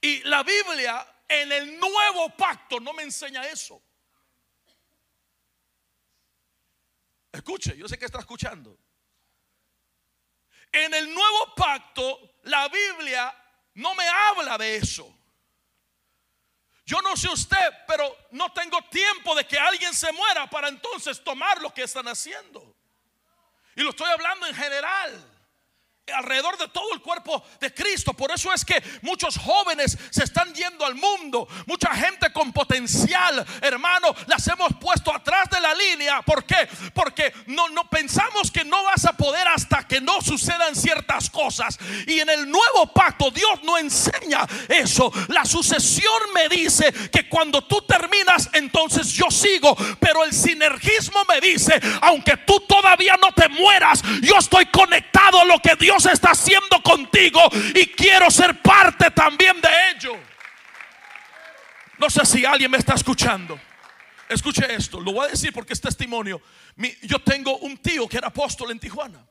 [0.00, 3.80] Y la Biblia en el nuevo pacto no me enseña eso.
[7.30, 8.81] Escuche, yo sé que está escuchando.
[10.72, 13.34] En el nuevo pacto, la Biblia
[13.74, 15.14] no me habla de eso.
[16.84, 21.22] Yo no sé usted, pero no tengo tiempo de que alguien se muera para entonces
[21.22, 22.74] tomar lo que están haciendo.
[23.76, 25.31] Y lo estoy hablando en general
[26.10, 28.12] alrededor de todo el cuerpo de Cristo.
[28.12, 31.46] Por eso es que muchos jóvenes se están yendo al mundo.
[31.66, 36.22] Mucha gente con potencial, hermano, las hemos puesto atrás de la línea.
[36.22, 36.68] ¿Por qué?
[36.92, 41.78] Porque no, no pensamos que no vas a poder hasta que no sucedan ciertas cosas.
[42.06, 45.12] Y en el nuevo pacto Dios no enseña eso.
[45.28, 49.76] La sucesión me dice que cuando tú terminas, entonces yo sigo.
[50.00, 55.44] Pero el sinergismo me dice, aunque tú todavía no te mueras, yo estoy conectado a
[55.44, 57.40] lo que Dios está haciendo contigo
[57.74, 60.18] y quiero ser parte también de ello.
[61.98, 63.60] No sé si alguien me está escuchando.
[64.28, 66.40] Escuche esto, lo voy a decir porque es testimonio.
[67.02, 69.26] yo tengo un tío que era apóstol en Tijuana.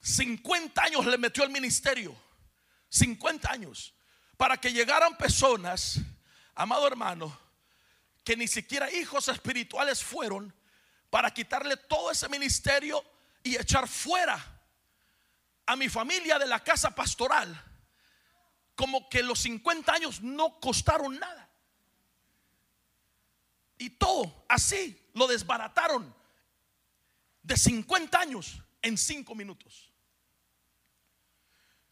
[0.00, 2.16] 50 años le metió al ministerio.
[2.88, 3.94] 50 años.
[4.36, 6.00] Para que llegaran personas,
[6.54, 7.36] amado hermano,
[8.24, 10.54] que ni siquiera hijos espirituales fueron
[11.10, 13.04] para quitarle todo ese ministerio
[13.42, 14.57] y echar fuera
[15.68, 17.64] a mi familia de la casa pastoral
[18.74, 21.46] como que los 50 años no costaron nada.
[23.76, 26.14] Y todo así lo desbarataron
[27.42, 29.92] de 50 años en 5 minutos.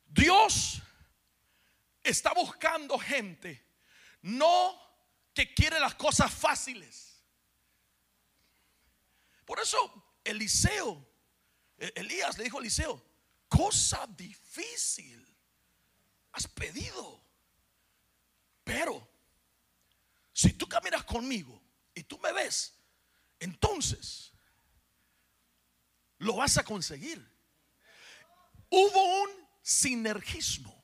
[0.07, 0.81] Dios
[2.03, 3.63] está buscando gente,
[4.23, 4.75] no
[5.35, 7.23] que quiere las cosas fáciles.
[9.45, 11.07] Por eso Eliseo,
[11.77, 13.06] e-, Elías le dijo a Eliseo,
[13.49, 15.25] cosa difícil
[16.33, 17.23] has pedido.
[18.65, 19.09] Pero
[20.33, 21.63] si tú caminas conmigo
[21.95, 22.75] y tú me ves,
[23.39, 24.33] entonces
[26.19, 27.25] lo vas a conseguir.
[28.69, 29.31] Hubo un
[29.63, 30.75] sinergismo.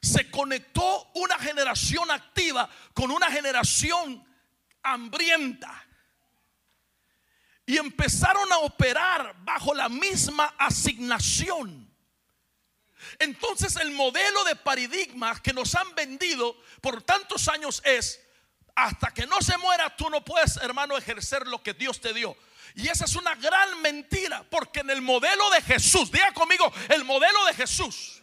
[0.00, 4.26] Se conectó una generación activa con una generación
[4.82, 5.86] hambrienta
[7.66, 11.90] y empezaron a operar bajo la misma asignación.
[13.18, 18.20] Entonces el modelo de paradigma que nos han vendido por tantos años es,
[18.74, 22.36] hasta que no se muera tú no puedes, hermano, ejercer lo que Dios te dio.
[22.74, 27.04] Y esa es una gran mentira, porque en el modelo de Jesús, diga conmigo, el
[27.04, 28.21] modelo de Jesús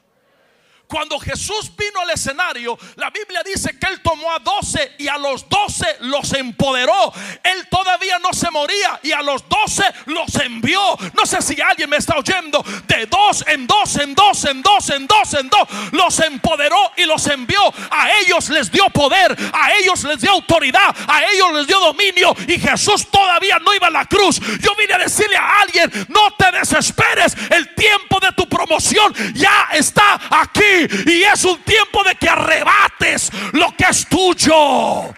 [0.90, 5.20] cuando Jesús vino al escenario, la Biblia dice que Él tomó a doce y a
[5.20, 7.14] los doce los empoderó.
[7.44, 10.82] Él todavía no se moría y a los doce los envió.
[11.14, 12.66] No sé si alguien me está oyendo.
[12.88, 15.68] De dos en dos, en dos, en dos, en dos, en dos.
[15.92, 17.62] Los empoderó y los envió.
[17.92, 22.36] A ellos les dio poder, a ellos les dio autoridad, a ellos les dio dominio.
[22.48, 24.40] Y Jesús todavía no iba a la cruz.
[24.60, 27.36] Yo vine a decirle a alguien, no te desesperes.
[27.52, 33.32] El tiempo de tu promoción ya está aquí y es un tiempo de que arrebates
[33.54, 35.14] lo que es tuyo.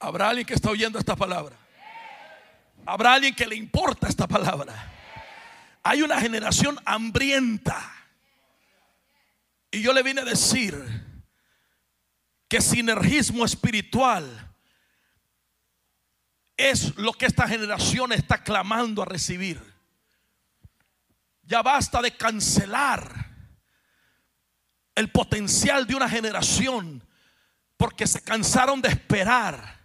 [0.00, 1.56] Habrá alguien que está oyendo esta palabra.
[2.86, 4.74] Habrá alguien que le importa esta palabra.
[5.82, 7.92] Hay una generación hambrienta.
[9.70, 10.74] Y yo le vine a decir
[12.48, 14.50] que sinergismo espiritual
[16.56, 19.69] es lo que esta generación está clamando a recibir.
[21.50, 23.12] Ya basta de cancelar
[24.94, 27.04] el potencial de una generación
[27.76, 29.80] porque se cansaron de esperar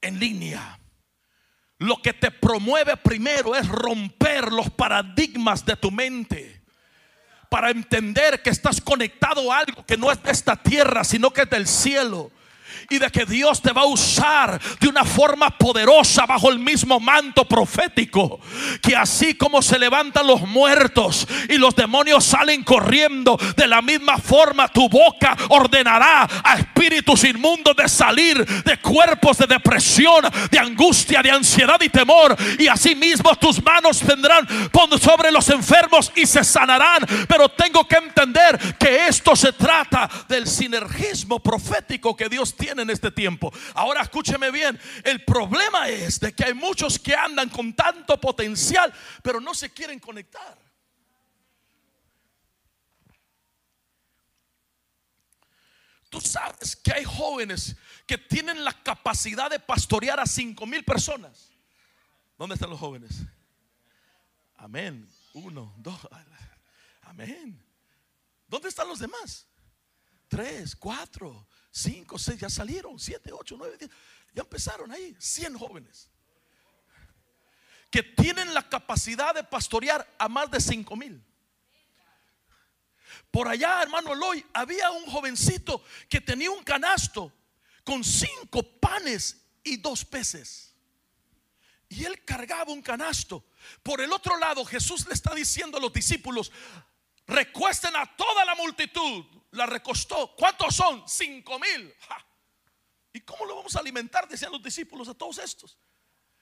[0.00, 0.78] en línea.
[1.76, 6.62] Lo que te promueve primero es romper los paradigmas de tu mente
[7.50, 11.42] para entender que estás conectado a algo que no es de esta tierra, sino que
[11.42, 12.30] es del cielo
[12.92, 17.00] y de que Dios te va a usar de una forma poderosa bajo el mismo
[17.00, 18.38] manto profético.
[18.82, 24.18] Que así como se levantan los muertos y los demonios salen corriendo, de la misma
[24.18, 31.22] forma tu boca ordenará a espíritus inmundos de salir de cuerpos de depresión, de angustia,
[31.22, 32.36] de ansiedad y temor.
[32.58, 34.46] Y así mismo tus manos tendrán
[35.00, 37.06] sobre los enfermos y se sanarán.
[37.28, 42.90] Pero tengo que entender que esto se trata del sinergismo profético que Dios tiene en
[42.90, 43.52] este tiempo.
[43.74, 48.92] Ahora escúcheme bien, el problema es de que hay muchos que andan con tanto potencial,
[49.22, 50.58] pero no se quieren conectar.
[56.10, 57.74] Tú sabes que hay jóvenes
[58.06, 61.50] que tienen la capacidad de pastorear a cinco mil personas.
[62.36, 63.22] ¿Dónde están los jóvenes?
[64.56, 65.08] Amén.
[65.32, 65.98] Uno, dos.
[67.00, 67.64] Amén.
[68.46, 69.46] ¿Dónde están los demás?
[70.28, 73.90] Tres, cuatro, Cinco, seis, ya salieron, siete, ocho, nueve, diez.
[74.34, 76.08] Ya empezaron ahí, cien jóvenes.
[77.92, 81.22] que tienen la capacidad de pastorear a más de cinco mil.
[83.30, 87.30] Por allá, hermano Eloy, había un jovencito que tenía un canasto
[87.84, 90.74] con cinco panes y dos peces.
[91.90, 93.44] Y él cargaba un canasto.
[93.82, 96.50] Por el otro lado, Jesús le está diciendo a los discípulos,
[97.26, 99.26] recuesten a toda la multitud.
[99.52, 100.34] La recostó.
[100.36, 101.08] ¿Cuántos son?
[101.08, 101.94] Cinco mil.
[103.12, 104.28] ¿Y cómo lo vamos a alimentar?
[104.28, 105.78] Decían los discípulos a todos estos.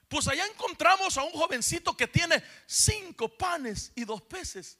[0.07, 4.77] Pues allá encontramos a un jovencito que tiene cinco panes y dos peces.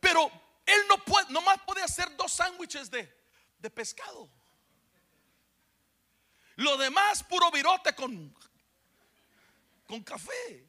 [0.00, 0.30] Pero
[0.66, 3.12] él no puede, nomás puede hacer dos sándwiches de,
[3.58, 4.30] de pescado.
[6.56, 8.36] Lo demás, puro virote con,
[9.86, 10.68] con café.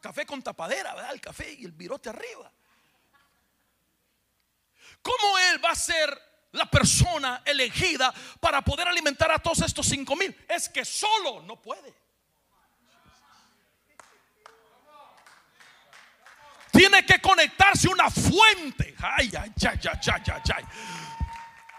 [0.00, 1.12] Café con tapadera, ¿verdad?
[1.12, 2.52] El café y el virote arriba.
[5.06, 10.16] ¿Cómo él va a ser la persona elegida para poder alimentar a todos estos cinco
[10.16, 10.36] mil?
[10.48, 11.94] Es que solo no puede.
[16.72, 18.94] tiene que conectarse una fuente.
[18.98, 20.64] Ay, ay, ay, ay, ay, ay,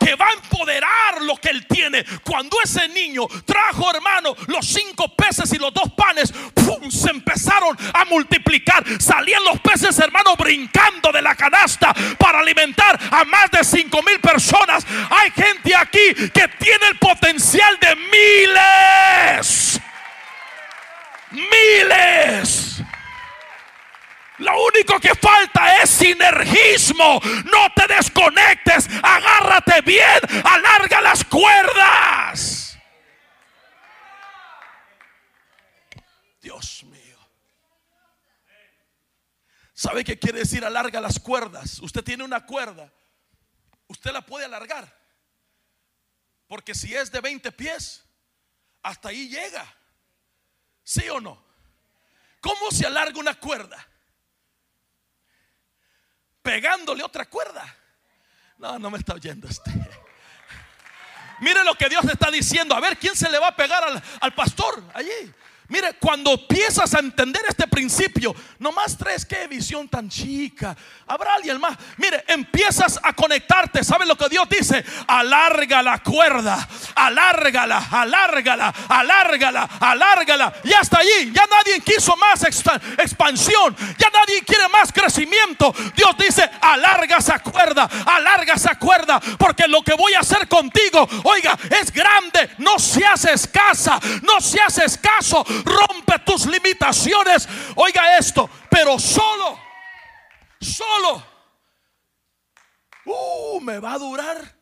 [0.08, 2.06] Que va a empoderar lo que él tiene.
[2.24, 6.34] Cuando ese niño trajo, hermano, los cinco peces y los dos panes,
[6.90, 8.86] se empezaron a multiplicar.
[9.02, 14.22] Salían los peces, hermano, brincando de la canasta para alimentar a más de cinco mil
[14.22, 14.88] personas.
[15.10, 19.82] Hay gente aquí que tiene el potencial de miles.
[21.32, 22.82] Miles.
[24.40, 27.20] Lo único que falta es sinergismo.
[27.46, 28.88] No te desconectes.
[29.02, 30.20] Agárrate bien.
[30.44, 32.78] Alarga las cuerdas.
[36.42, 37.18] Dios mío.
[39.74, 41.80] ¿Sabe qué quiere decir alarga las cuerdas?
[41.80, 42.92] Usted tiene una cuerda.
[43.88, 44.96] Usted la puede alargar.
[46.48, 48.06] Porque si es de 20 pies,
[48.82, 49.66] hasta ahí llega.
[50.84, 51.44] ¿Sí o no?
[52.40, 53.87] ¿Cómo se alarga una cuerda?
[56.48, 57.76] Pegándole otra cuerda.
[58.58, 59.74] No, no me está oyendo usted.
[61.42, 62.74] Mire lo que Dios está diciendo.
[62.74, 65.34] A ver, ¿quién se le va a pegar al, al pastor allí?
[65.70, 70.76] Mire, cuando empiezas a entender este principio, nomás tres, qué visión tan chica.
[71.06, 71.78] Habrá alguien más.
[71.98, 73.84] Mire, empiezas a conectarte.
[73.84, 74.86] ¿Sabes lo que Dios dice?
[75.08, 76.66] Alarga la cuerda,
[76.96, 80.54] alárgala, alárgala, alárgala, alárgala.
[80.64, 85.74] Y hasta allí, ya nadie quiso más expansión, ya nadie quiere más crecimiento.
[85.96, 91.10] Dios dice, alarga esa cuerda, alarga esa cuerda, porque lo que voy a hacer contigo,
[91.26, 92.52] oiga, es grande.
[92.60, 97.48] No seas escasa, no seas escaso rompe tus limitaciones.
[97.76, 99.60] Oiga esto, pero solo,
[100.60, 101.24] solo,
[103.06, 104.58] uh, me va a durar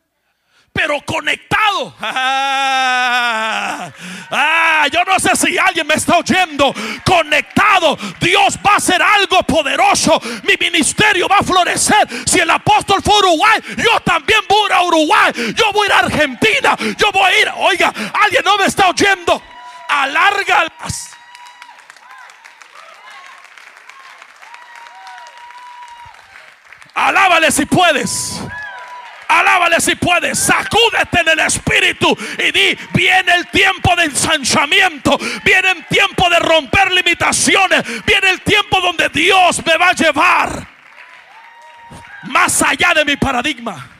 [0.76, 1.94] pero conectado.
[4.28, 6.74] Ah, yo no sé si alguien me está oyendo.
[7.04, 7.96] Conectado.
[8.20, 10.20] Dios va a hacer algo poderoso.
[10.42, 12.08] Mi ministerio va a florecer.
[12.26, 15.32] Si el apóstol fue a Uruguay, yo también voy a Uruguay.
[15.54, 16.76] Yo voy a ir a Argentina.
[16.98, 17.52] Yo voy a ir.
[17.56, 19.40] Oiga, alguien no me está oyendo
[19.88, 21.16] alárgalas.
[26.94, 28.40] Alábale si puedes.
[29.28, 30.38] Alábale si puedes.
[30.38, 35.18] Sacúdete en el espíritu y di: Viene el tiempo de ensanchamiento.
[35.44, 37.82] Viene el tiempo de romper limitaciones.
[38.06, 40.76] Viene el tiempo donde Dios me va a llevar
[42.22, 43.90] más allá de mi paradigma.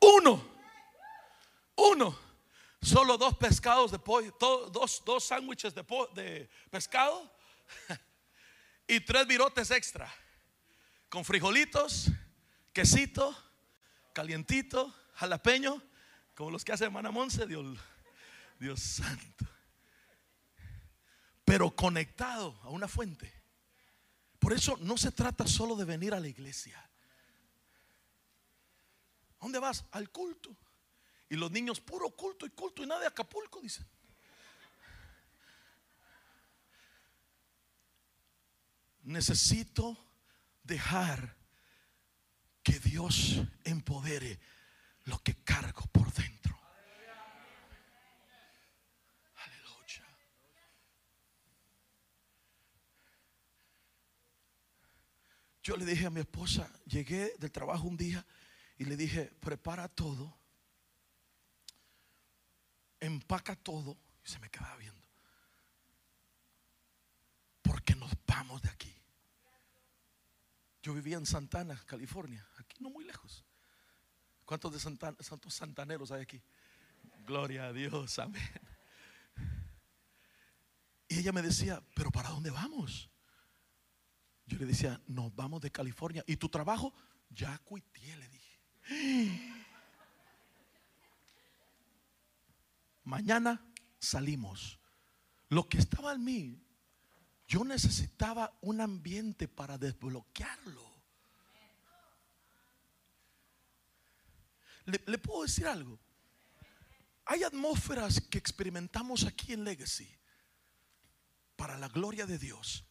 [0.00, 0.44] Uno.
[1.76, 2.18] Uno.
[2.90, 7.32] Solo dos pescados de pollo, dos, dos sándwiches de, pescado
[8.88, 10.12] y tres virotes extra.
[11.08, 12.10] Con frijolitos,
[12.72, 13.36] quesito,
[14.12, 15.80] calientito, jalapeño,
[16.34, 17.78] como los que hace hermana Monse, Dios,
[18.58, 19.46] Dios santo.
[21.44, 23.32] Pero conectado a una fuente.
[24.40, 26.90] Por eso no se trata solo de venir a la iglesia
[29.40, 29.84] dónde vas?
[29.92, 30.56] Al culto.
[31.30, 33.86] Y los niños, puro culto y culto y nada de Acapulco, dicen.
[39.04, 39.96] Necesito
[40.64, 41.36] dejar
[42.64, 44.40] que Dios empodere
[45.04, 46.58] lo que cargo por dentro.
[49.36, 50.04] Aleluya.
[55.62, 58.26] Yo le dije a mi esposa, llegué del trabajo un día
[58.78, 60.39] y le dije, prepara todo,
[63.00, 63.96] empaca todo.
[64.24, 65.00] Y se me quedaba viendo.
[67.62, 68.94] Porque nos vamos de aquí.
[70.82, 73.44] Yo vivía en Santana, California, aquí no muy lejos.
[74.44, 76.42] ¿Cuántos de santaneros hay aquí?
[77.26, 78.42] Gloria a Dios, amén.
[81.08, 83.10] Y ella me decía, pero ¿para dónde vamos?
[84.46, 86.24] Yo le decía, nos vamos de California.
[86.26, 86.94] ¿Y tu trabajo?
[87.30, 89.59] Ya cuité, le dije.
[93.04, 93.64] Mañana
[93.98, 94.78] salimos.
[95.48, 96.62] Lo que estaba en mí,
[97.48, 100.88] yo necesitaba un ambiente para desbloquearlo.
[104.84, 105.98] ¿Le, puedo decir algo?
[107.26, 110.08] Hay atmósferas que experimentamos aquí en Legacy
[111.56, 112.84] para la gloria de Dios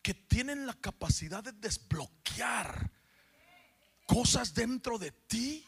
[0.00, 2.92] que tienen la capacidad de desbloquear
[4.06, 5.66] cosas dentro de ti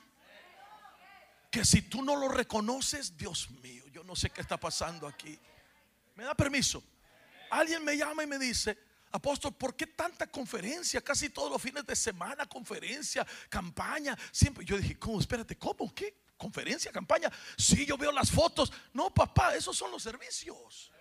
[1.51, 5.39] que si tú no lo reconoces, Dios mío, yo no sé qué está pasando aquí.
[6.15, 6.83] ¿Me da permiso?
[7.51, 8.77] Alguien me llama y me dice,
[9.13, 11.01] apóstol, ¿por qué tanta conferencia?
[11.01, 14.65] Casi todos los fines de semana, conferencia, campaña, siempre.
[14.65, 15.21] Yo dije, ¿cómo?
[15.21, 15.95] Espérate, ¿cómo?
[15.95, 16.15] ¿Qué?
[16.37, 17.31] ¿Conferencia, campaña?
[17.57, 18.73] Sí, yo veo las fotos.
[18.93, 20.93] No, papá, esos son los servicios.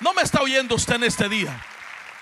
[0.00, 1.62] No me está oyendo usted en este día.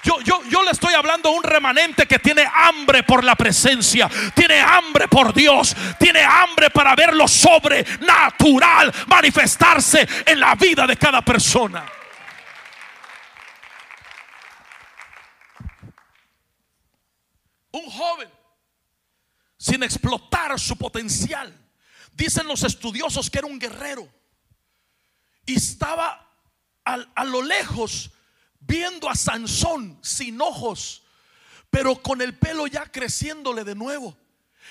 [0.03, 4.09] Yo, yo, yo, le estoy hablando a un remanente que tiene hambre por la presencia,
[4.35, 10.97] tiene hambre por Dios, tiene hambre para ver lo sobrenatural manifestarse en la vida de
[10.97, 11.85] cada persona.
[17.73, 18.39] Un joven
[19.59, 21.53] sin explotar su potencial.
[22.13, 24.09] Dicen los estudiosos que era un guerrero
[25.45, 26.27] y estaba
[26.85, 28.11] a, lo lejos
[28.69, 31.03] viendo a Sansón sin ojos,
[31.71, 34.17] pero con el pelo ya creciéndole de nuevo.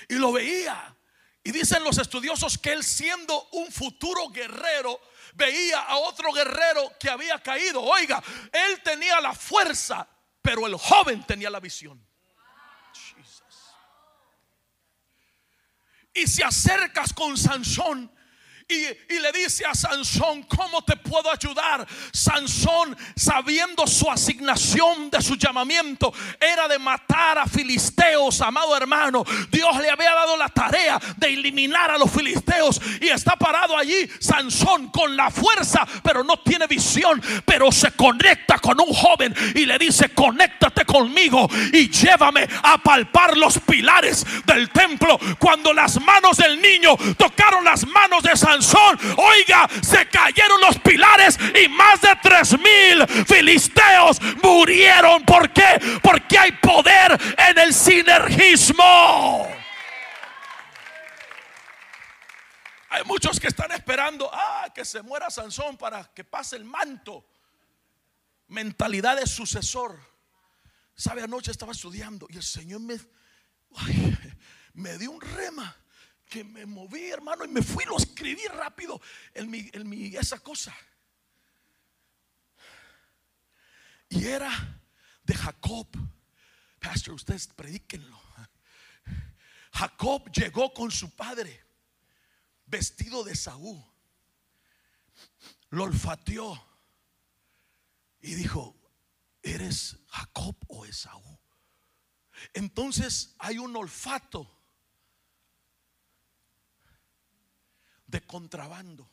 [0.08, 0.96] Y lo veía.
[1.44, 5.02] Y dicen los estudiosos que él siendo un futuro guerrero,
[5.34, 7.82] veía a otro guerrero que había caído.
[7.82, 10.08] Oiga, él tenía la fuerza,
[10.42, 12.06] pero el joven tenía la visión.
[16.14, 18.12] Y si acercas con Sansón,
[18.70, 21.88] y, le dice a Sansón, ¿cómo te puedo ayudar?
[22.12, 29.24] Sansón, sabiendo su asignación de su llamamiento, era de matar a filisteos, amado hermano.
[29.50, 34.10] Dios le había dado la tarea de eliminar a los filisteos y está parado allí
[34.20, 39.66] Sansón con la fuerza, pero no tiene visión, pero se conecta con un joven y
[39.66, 45.18] le dice, conéctate conmigo y llévame a palpar los pilares del templo.
[45.40, 48.57] Cuando las manos del niño tocaron las manos de Sansón,
[49.18, 55.24] oiga, se cayeron los pilares y más de tres mil filisteos murieron.
[55.26, 56.00] ¿Por qué?
[56.02, 59.48] Porque hay poder en el sinergismo.
[62.90, 67.26] Hay muchos que están esperando ah, que se muera Sansón para que pase el manto.
[68.48, 70.00] Mentalidad de sucesor.
[70.96, 72.98] Sabe, anoche estaba estudiando y el Señor me,
[74.74, 75.76] me dio un rema
[76.28, 79.02] que me moví, hermano, y me fui, lo escribí rápido
[79.34, 80.76] en mi, en mi esa cosa.
[84.10, 84.82] Y era
[85.24, 85.88] de Jacob.
[86.80, 88.20] Pastor, ustedes predíquenlo.
[89.74, 91.64] Jacob llegó con su padre,
[92.66, 93.84] vestido de Saúl.
[95.70, 96.66] Lo olfateó
[98.22, 98.76] y dijo:
[99.44, 101.40] ¿Eres Jacob o Esaú?
[102.54, 104.57] Entonces hay un olfato
[108.08, 109.10] de contrabando.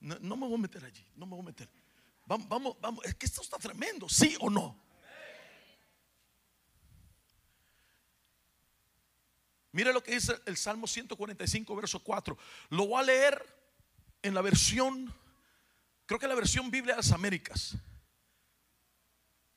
[0.00, 1.68] No, me voy a meter allí, no me voy a meter.
[2.24, 4.88] Vamos, vamos, vamos, es que esto está tremendo, ¿sí o no?
[9.72, 12.36] Mire lo que dice el Salmo 145, verso 4.
[12.70, 13.58] Lo voy a leer
[14.22, 15.12] en la versión,
[16.06, 17.76] creo que la versión Biblia de las Américas.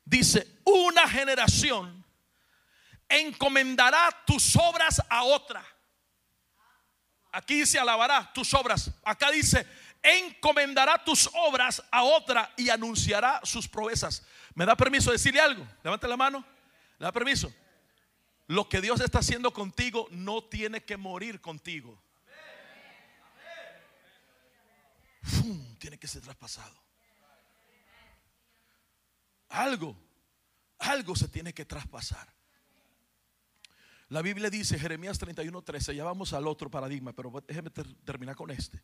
[0.03, 2.00] Dice, una generación
[3.11, 5.63] encomendará tus obras a otra.
[7.31, 8.91] Aquí dice alabará tus obras.
[9.03, 9.65] Acá dice
[10.03, 14.23] encomendará tus obras a otra y anunciará sus proezas.
[14.55, 15.67] ¿Me da permiso decirle algo?
[15.83, 16.43] Levante la mano.
[16.97, 17.53] ¿Le da permiso?
[18.47, 22.01] Lo que Dios está haciendo contigo no tiene que morir contigo.
[25.79, 26.75] tiene que ser traspasado.
[29.49, 29.95] Algo,
[30.79, 32.27] algo se tiene que traspasar.
[34.11, 38.83] La Biblia dice, Jeremías 31:13, ya vamos al otro paradigma, pero déjeme terminar con este.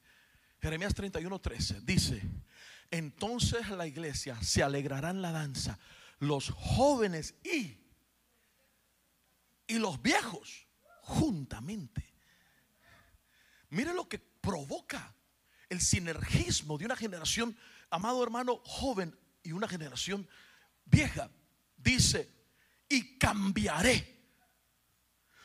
[0.61, 2.21] Jeremías 31:13 dice,
[2.89, 5.80] entonces la iglesia se alegrará en la danza,
[6.19, 7.78] los jóvenes y,
[9.67, 10.65] y los viejos
[11.01, 12.13] juntamente.
[13.69, 15.13] Mire lo que provoca
[15.67, 17.57] el sinergismo de una generación,
[17.89, 19.13] amado hermano, joven
[19.43, 20.25] y una generación
[20.86, 21.30] vieja.
[21.75, 22.32] Dice,
[22.88, 24.16] y cambiaré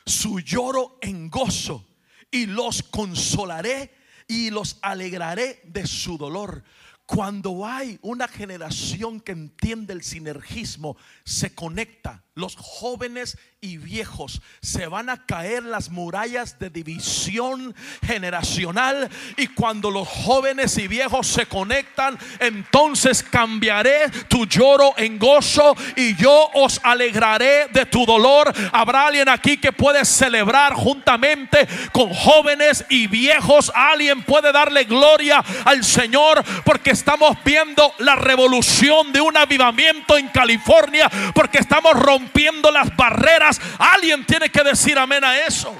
[0.05, 1.85] su lloro en gozo
[2.31, 3.93] y los consolaré
[4.27, 6.63] y los alegraré de su dolor.
[7.05, 10.95] Cuando hay una generación que entiende el sinergismo,
[11.25, 14.41] se conecta los jóvenes y viejos.
[14.61, 17.75] Se van a caer las murallas de división
[18.05, 25.75] generacional y cuando los jóvenes y viejos se conectan, entonces cambiaré tu lloro en gozo
[25.95, 28.51] y yo os alegraré de tu dolor.
[28.71, 33.71] Habrá alguien aquí que puede celebrar juntamente con jóvenes y viejos.
[33.75, 40.27] Alguien puede darle gloria al Señor porque estamos viendo la revolución de un avivamiento en
[40.29, 43.59] California porque estamos rompiendo rompiendo las barreras.
[43.77, 45.75] Alguien tiene que decir amén a eso.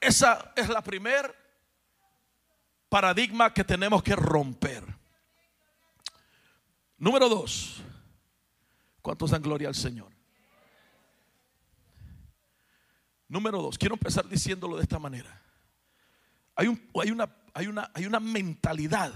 [0.00, 1.34] Esa es la primer
[2.88, 4.84] paradigma que tenemos que romper.
[6.96, 7.82] Número dos.
[9.02, 10.12] ¿Cuántos dan gloria al Señor?
[13.28, 13.76] Número dos.
[13.76, 15.42] Quiero empezar diciéndolo de esta manera.
[16.54, 16.66] Hay,
[17.54, 19.12] hay una mentalidad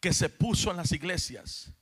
[0.00, 1.72] que se puso en las iglesias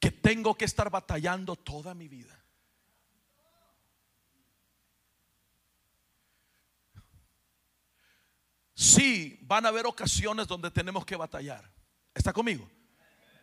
[0.00, 2.38] que tengo que estar batallando toda mi vida.
[8.74, 11.68] Sí, van a haber ocasiones donde tenemos que batallar.
[12.14, 12.70] ¿Está conmigo?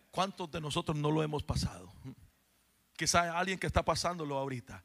[0.10, 1.92] ¿Cuántos de nosotros no lo hemos pasado?
[2.96, 4.82] Quizá alguien que está pasándolo ahorita.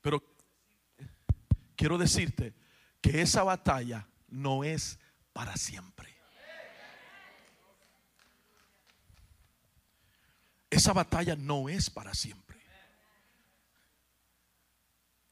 [0.00, 0.22] Pero
[1.76, 2.54] quiero decirte
[3.02, 4.98] que esa batalla no es
[5.34, 6.15] para siempre.
[10.70, 12.46] Esa batalla no es para siempre.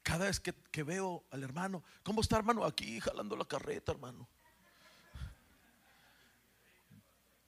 [0.01, 2.63] Cada vez que, veo al hermano, ¿cómo está hermano?
[2.63, 4.27] Aquí jalando la carreta, hermano.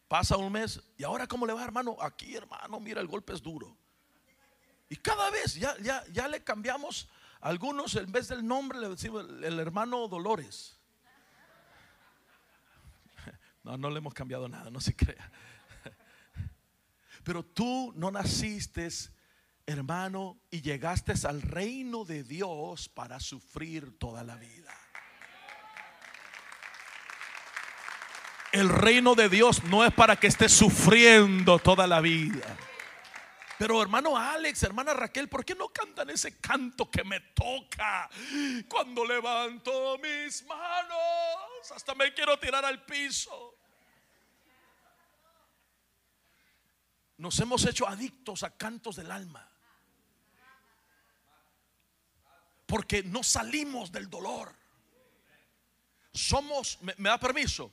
[0.07, 1.97] Pasa un mes y ahora cómo le va, hermano?
[2.01, 3.77] Aquí, hermano, mira, el golpe es duro.
[4.89, 7.07] Y cada vez ya, ya, ya le cambiamos
[7.41, 10.75] algunos, en vez del nombre, le decimos el hermano Dolores.
[13.63, 15.29] No, no le hemos cambiado nada, no se crea.
[17.27, 18.87] Pero tú no naciste,
[19.65, 24.73] hermano, y llegaste al reino de Dios para sufrir toda la vida.
[28.53, 32.55] El reino de Dios no es para que estés sufriendo toda la vida.
[33.59, 38.09] Pero hermano Alex, hermana Raquel, ¿por qué no cantan ese canto que me toca
[38.69, 41.71] cuando levanto mis manos?
[41.75, 43.56] Hasta me quiero tirar al piso.
[47.17, 49.49] Nos hemos hecho adictos a cantos del alma.
[52.65, 54.53] Porque no salimos del dolor.
[56.13, 57.71] Somos, me, da permiso,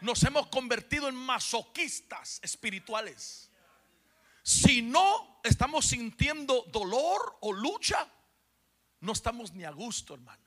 [0.00, 3.50] nos hemos convertido en masoquistas espirituales.
[4.42, 8.06] Si no estamos sintiendo dolor o lucha,
[9.00, 10.44] no estamos ni a gusto, hermano.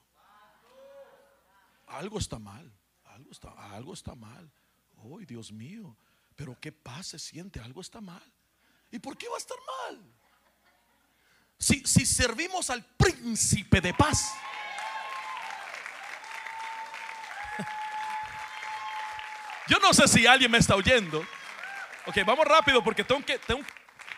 [1.87, 2.71] Algo está mal,
[3.05, 4.49] algo está, algo está mal.
[4.97, 5.97] Oh, Dios mío,
[6.35, 8.23] pero qué paz se siente, algo está mal.
[8.91, 10.01] ¿Y por qué va a estar mal?
[11.57, 14.33] Si, si servimos al príncipe de paz.
[19.69, 21.23] Yo no sé si alguien me está oyendo.
[22.07, 23.61] Ok, vamos rápido porque tengo que, tengo,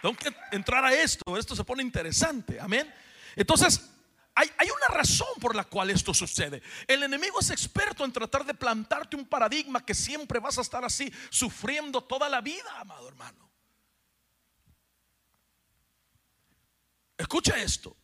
[0.02, 1.38] tengo que entrar a esto.
[1.38, 2.58] Esto se pone interesante.
[2.58, 2.94] Amén.
[3.36, 3.90] Entonces,
[4.34, 6.62] hay, hay, una razón por la cual esto sucede.
[6.88, 10.86] El enemigo es experto en tratar de plantarte un paradigma que siempre vas a estar
[10.86, 13.51] así, sufriendo toda la vida, amado hermano.
[17.32, 17.96] Escucha esto.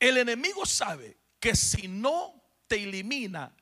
[0.00, 3.54] El enemigo sabe que si no te elimina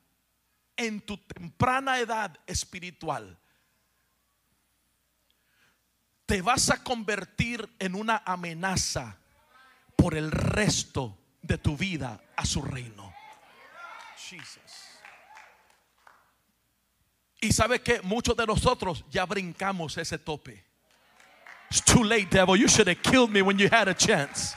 [0.77, 3.37] en tu temprana edad espiritual,
[6.25, 9.17] te vas a convertir en una amenaza
[9.97, 13.13] por el resto de tu vida a su reino.
[17.41, 20.72] Y sabe que muchos de nosotros ya brincamos ese tope.
[21.73, 22.55] It's too late, devil.
[22.55, 24.55] You should have killed me when you had a chance.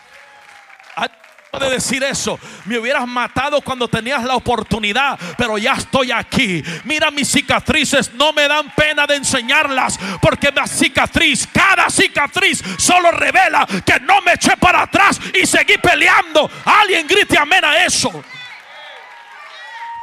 [1.58, 2.38] de decir eso.
[2.66, 6.62] Me hubieras matado cuando tenías la oportunidad, pero ya estoy aquí.
[6.84, 13.10] Mira mis cicatrices, no me dan pena de enseñarlas, porque la cicatriz, cada cicatriz solo
[13.10, 16.50] revela que no me eché para atrás y seguí peleando.
[16.66, 18.22] Alguien grite amén a eso.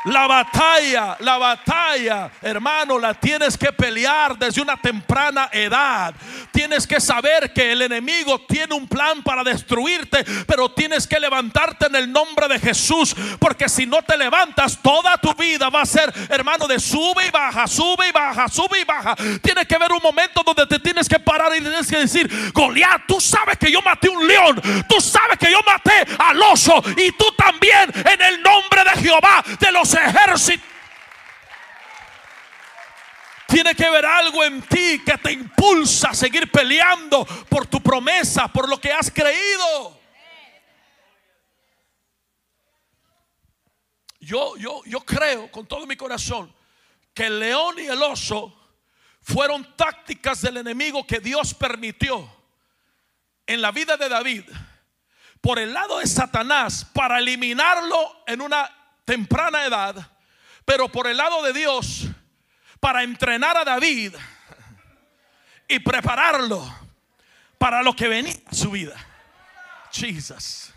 [0.06, 6.14] La batalla, la batalla, hermano, la tienes que pelear desde una temprana edad.
[6.52, 11.88] Tienes que saber que el enemigo tiene un plan para destruirte, pero tienes que levantarte
[11.88, 15.86] en el nombre de Jesús, porque si no te levantas, toda tu vida va a
[15.86, 19.16] ser, hermano, de sube y baja, sube y baja, sube y baja.
[19.42, 23.04] Tienes que ver un momento donde te tienes que parar y tienes que decir, Goliat,
[23.08, 27.12] tú sabes que yo maté un león, tú sabes que yo maté al oso y
[27.14, 30.68] tú también en el nombre de Jehová de los ejércitos.
[33.48, 38.48] Tiene que ver algo en ti que te impulsa a seguir peleando por tu promesa,
[38.48, 40.02] por lo que has creído.
[44.20, 46.52] Yo, yo, yo creo con todo mi corazón
[47.14, 48.58] que el león y el oso
[49.22, 52.28] fueron tácticas del enemigo que Dios permitió
[53.46, 54.44] en la vida de David
[55.42, 60.12] por el lado de Satanás para eliminarlo en una temprana edad,
[60.66, 62.08] pero por el lado de Dios,
[62.80, 64.16] para entrenar a David
[65.68, 66.64] y prepararlo
[67.58, 68.96] para lo que venía a su vida.
[69.92, 70.74] Jesus.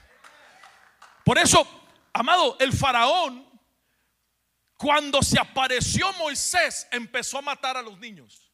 [1.25, 1.67] Por eso,
[2.13, 3.45] amado, el faraón,
[4.77, 8.53] cuando se apareció Moisés, empezó a matar a los niños.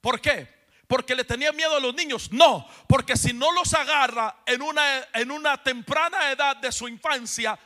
[0.00, 0.56] ¿Por qué?
[0.86, 2.30] porque le tenía miedo a los niños.
[2.32, 7.58] No, porque si no los agarra en una, en una temprana edad de su infancia,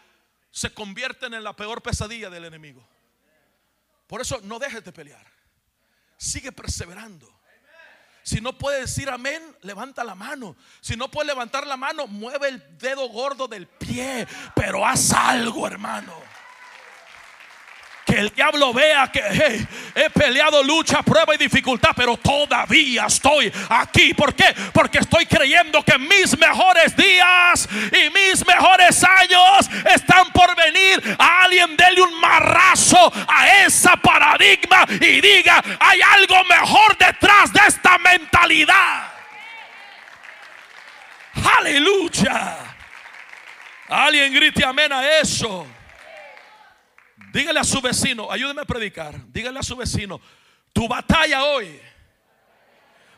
[0.50, 2.86] se convierten en la peor pesadilla del enemigo.
[4.06, 5.26] Por eso no dejes de pelear.
[6.16, 7.28] Sigue perseverando.
[8.22, 10.56] Si no puede decir amén, levanta la mano.
[10.80, 14.26] Si no puede levantar la mano, mueve el dedo gordo del pie.
[14.54, 16.39] Pero haz algo, hermano
[18.10, 24.14] que el diablo vea que he peleado lucha, prueba y dificultad, pero todavía estoy aquí.
[24.14, 24.52] ¿Por qué?
[24.72, 31.16] Porque estoy creyendo que mis mejores días y mis mejores años están por venir.
[31.18, 37.60] A alguien dele un marrazo a esa paradigma y diga, hay algo mejor detrás de
[37.68, 39.04] esta mentalidad.
[41.58, 42.56] Aleluya.
[43.88, 45.79] Alguien grite amén a eso.
[47.32, 49.14] Dígale a su vecino, ayúdeme a predicar.
[49.26, 50.20] Dígale a su vecino,
[50.72, 51.80] tu batalla hoy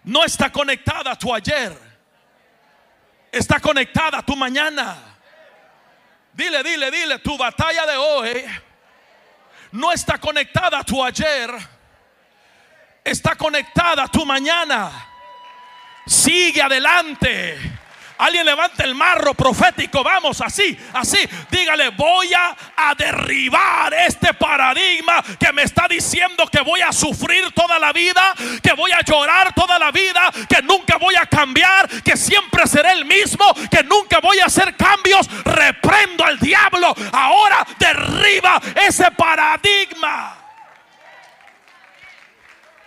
[0.05, 1.77] no está conectada a tu ayer.
[3.31, 4.97] Está conectada a tu mañana.
[6.35, 8.45] Dile, dile, dile, tu batalla de hoy
[9.73, 11.51] no está conectada a tu ayer.
[13.05, 14.91] Está conectada a tu mañana.
[16.07, 17.59] Sigue adelante.
[18.23, 20.05] Alguien levanta el marro profético.
[20.05, 21.19] Vamos, así, así.
[21.51, 27.81] Dígale, voy a, derribar este paradigma que me está diciendo que voy a sufrir toda
[27.81, 32.17] la vida, que voy a llorar toda la vida, que nunca voy a cambiar, que
[32.17, 35.29] siempre seré el mismo, que nunca voy a hacer cambios.
[35.43, 36.95] Reprendo al diablo.
[37.11, 40.37] Ahora derriba ese paradigma.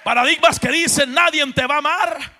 [0.01, 2.34] Paradigmas que dicen nadie te va a amar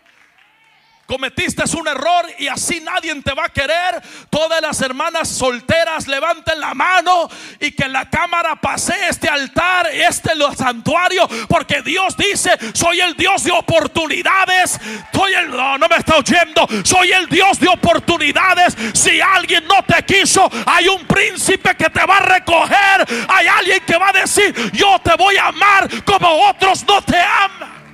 [1.06, 4.02] Cometiste un error y así nadie te va a querer.
[4.30, 7.30] Todas las hermanas solteras levanten la mano
[7.60, 13.44] y que la cámara pase este altar, este santuario, porque Dios dice, soy el Dios
[13.44, 14.80] de oportunidades.
[15.14, 18.76] Soy el no, no me está oyendo, soy el Dios de oportunidades.
[18.94, 23.28] Si alguien no te quiso, hay un príncipe que te va a recoger.
[23.30, 27.20] Hay alguien que va a decir, yo te voy a amar como otros no te
[27.20, 27.85] aman.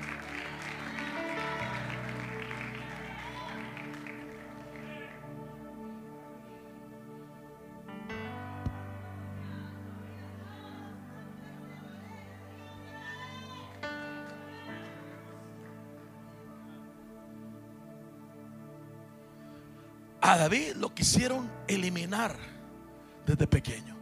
[20.22, 22.36] A David lo quisieron eliminar
[23.26, 23.97] desde pequeño.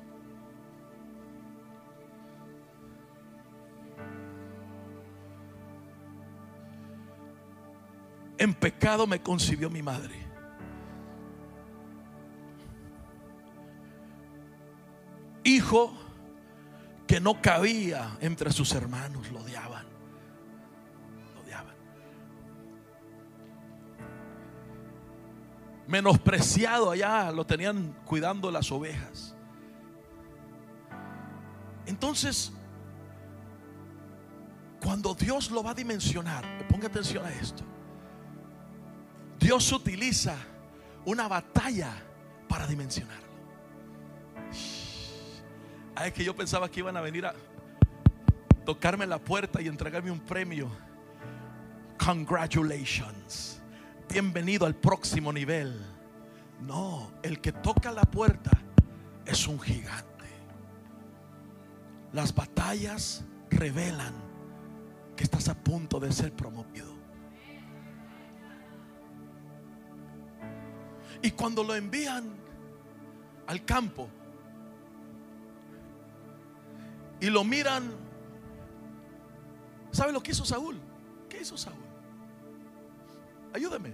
[8.38, 10.16] En pecado me concibió mi madre.
[15.44, 15.94] Hijo
[17.06, 19.69] que no cabía entre sus hermanos, lo odiaban.
[25.90, 29.36] Menospreciado allá, lo tenían cuidando las ovejas.
[31.88, 32.54] Entonces,
[34.80, 37.64] cuando Dios lo va a dimensionar, ponga atención a esto.
[39.40, 40.36] Dios utiliza
[41.06, 41.92] una batalla
[42.48, 43.28] para dimensionarlo.
[45.96, 47.34] Ah, es que yo pensaba que iban a venir a
[48.64, 50.70] tocarme la puerta y entregarme un premio.
[51.98, 53.59] Congratulations
[54.10, 55.80] bienvenido al próximo nivel.
[56.62, 58.52] No, el que toca la puerta
[59.26, 60.26] es un gigante.
[62.12, 64.14] Las batallas revelan
[65.16, 66.98] que estás a punto de ser promovido.
[71.22, 72.34] Y cuando lo envían
[73.46, 74.10] al campo
[77.20, 77.92] y lo miran,
[79.92, 80.80] ¿sabe lo que hizo Saúl?
[81.28, 81.89] ¿Qué hizo Saúl?
[83.54, 83.94] Ayúdame.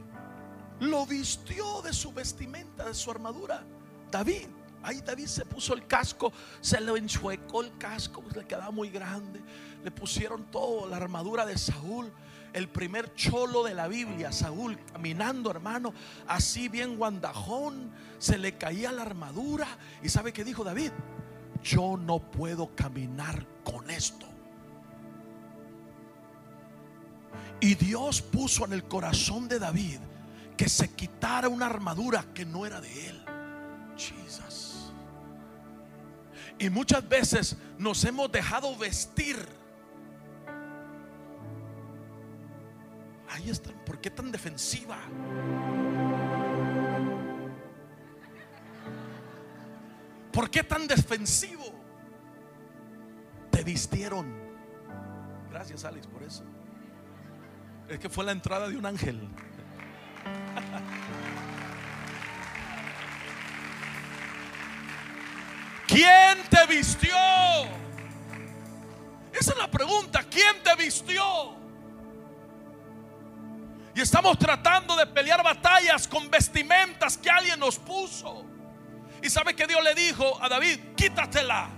[0.79, 3.63] Lo vistió de su vestimenta, de su armadura.
[4.11, 4.47] David.
[4.83, 6.31] Ahí David se puso el casco,
[6.61, 9.41] se le enchuecó el casco, pues le quedaba muy grande.
[9.83, 12.13] Le pusieron todo, la armadura de Saúl,
[12.53, 15.91] el primer cholo de la Biblia, Saúl, caminando, hermano,
[16.27, 19.67] así bien guandajón, se le caía la armadura.
[20.03, 20.91] ¿Y sabe qué dijo David?
[21.63, 24.27] Yo no puedo caminar con esto.
[27.59, 29.99] Y Dios puso en el corazón de David
[30.57, 33.25] que se quitara una armadura que no era de él.
[33.97, 34.91] Jesus.
[36.57, 39.37] Y muchas veces nos hemos dejado vestir.
[43.29, 43.71] Ahí está.
[43.85, 44.97] ¿Por qué tan defensiva?
[50.31, 51.63] ¿Por qué tan defensivo?
[53.51, 54.33] Te vistieron.
[55.49, 56.43] Gracias, Alex, por eso.
[57.87, 59.27] Es que fue la entrada de un ángel.
[65.87, 67.15] ¿Quién te vistió?
[69.31, 70.23] Esa es la pregunta.
[70.23, 71.55] ¿Quién te vistió?
[73.93, 78.45] Y estamos tratando de pelear batallas con vestimentas que alguien nos puso.
[79.21, 81.69] Y sabe que Dios le dijo a David, quítatela.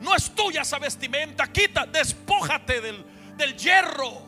[0.00, 3.04] No es tuya esa vestimenta, quita, despójate del,
[3.36, 4.25] del hierro.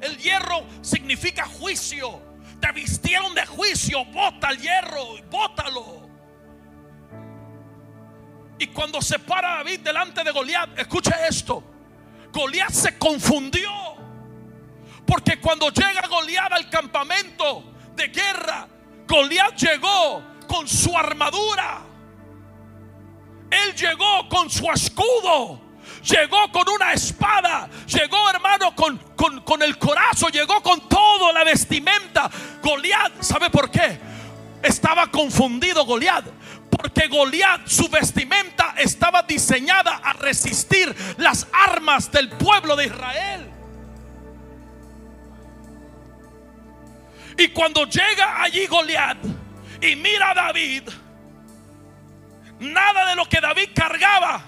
[0.00, 2.22] El hierro significa juicio.
[2.60, 6.08] Te vistieron de juicio, bota el hierro, bótalo.
[8.58, 11.62] Y cuando se para David delante de Goliat, escuche esto.
[12.32, 13.70] Goliat se confundió.
[15.06, 18.68] Porque cuando llega Goliat al campamento de guerra,
[19.06, 21.82] Goliat llegó con su armadura.
[23.50, 25.67] Él llegó con su escudo.
[26.02, 27.68] Llegó con una espada.
[27.86, 30.28] Llegó, hermano, con, con, con el corazo.
[30.28, 32.30] Llegó con toda la vestimenta.
[32.62, 33.98] Goliat, ¿sabe por qué?
[34.62, 36.24] Estaba confundido Goliat
[36.78, 43.50] porque Goliat, su vestimenta estaba diseñada a resistir las armas del pueblo de Israel.
[47.36, 49.18] Y cuando llega allí Goliat
[49.80, 50.82] y mira a David,
[52.60, 54.40] nada de lo que David cargaba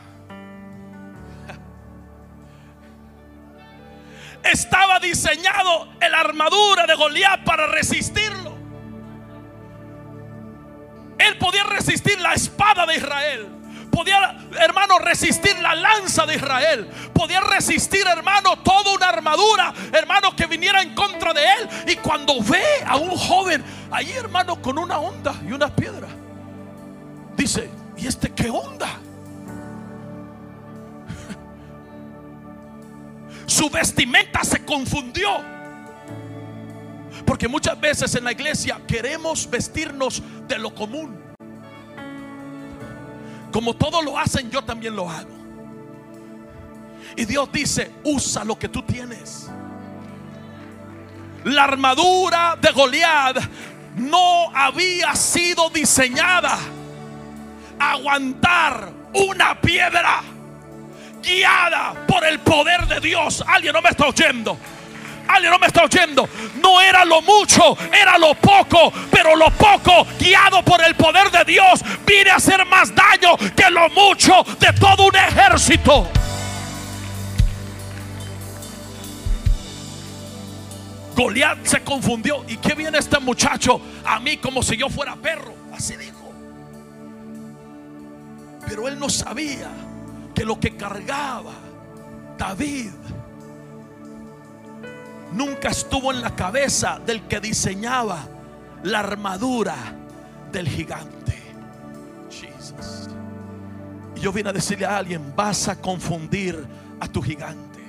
[4.45, 8.59] estaba diseñado la armadura de Goliat para resistirlo.
[11.19, 13.49] Él podía resistir la espada de Israel.
[13.91, 16.89] Podía, hermano, resistir la lanza de Israel.
[17.13, 21.69] Podía resistir, hermano, toda una armadura, hermano, que viniera en contra de él.
[21.89, 26.09] Y cuando ve a un joven ahí, hermano, con una onda y una piedra,
[27.37, 28.89] dice, ¿y este qué onda?
[33.51, 35.29] Su vestimenta se confundió.
[37.27, 41.21] Porque muchas veces en la iglesia queremos vestirnos de lo común.
[43.53, 45.37] Como todos lo hacen, yo también lo hago.
[47.17, 49.51] Y Dios dice, usa lo que tú tienes.
[51.43, 53.37] La armadura de Goliat
[53.97, 56.57] no había sido diseñada
[57.81, 60.23] aguantar una piedra
[61.23, 63.43] guiada por el poder de Dios.
[63.47, 64.57] Alguien no me está oyendo.
[65.29, 66.29] Alguien no me está oyendo.
[66.61, 68.93] No era lo mucho, era lo poco.
[69.11, 73.71] Pero lo poco, guiado por el poder de Dios, viene a hacer más daño que
[73.71, 76.09] lo mucho de todo un ejército.
[81.15, 82.45] Goliat se confundió.
[82.49, 85.55] ¿Y qué viene este muchacho a mí como si yo fuera perro?
[85.73, 86.33] Así dijo.
[88.67, 89.69] Pero él no sabía
[90.35, 91.53] que lo que cargaba
[92.39, 92.93] David
[95.33, 98.27] nunca estuvo en la cabeza del que diseñaba
[98.83, 99.77] la armadura
[100.51, 101.39] del gigante.
[104.17, 106.67] Y yo vine a decirle a alguien, vas a confundir
[106.99, 107.81] a tu gigante.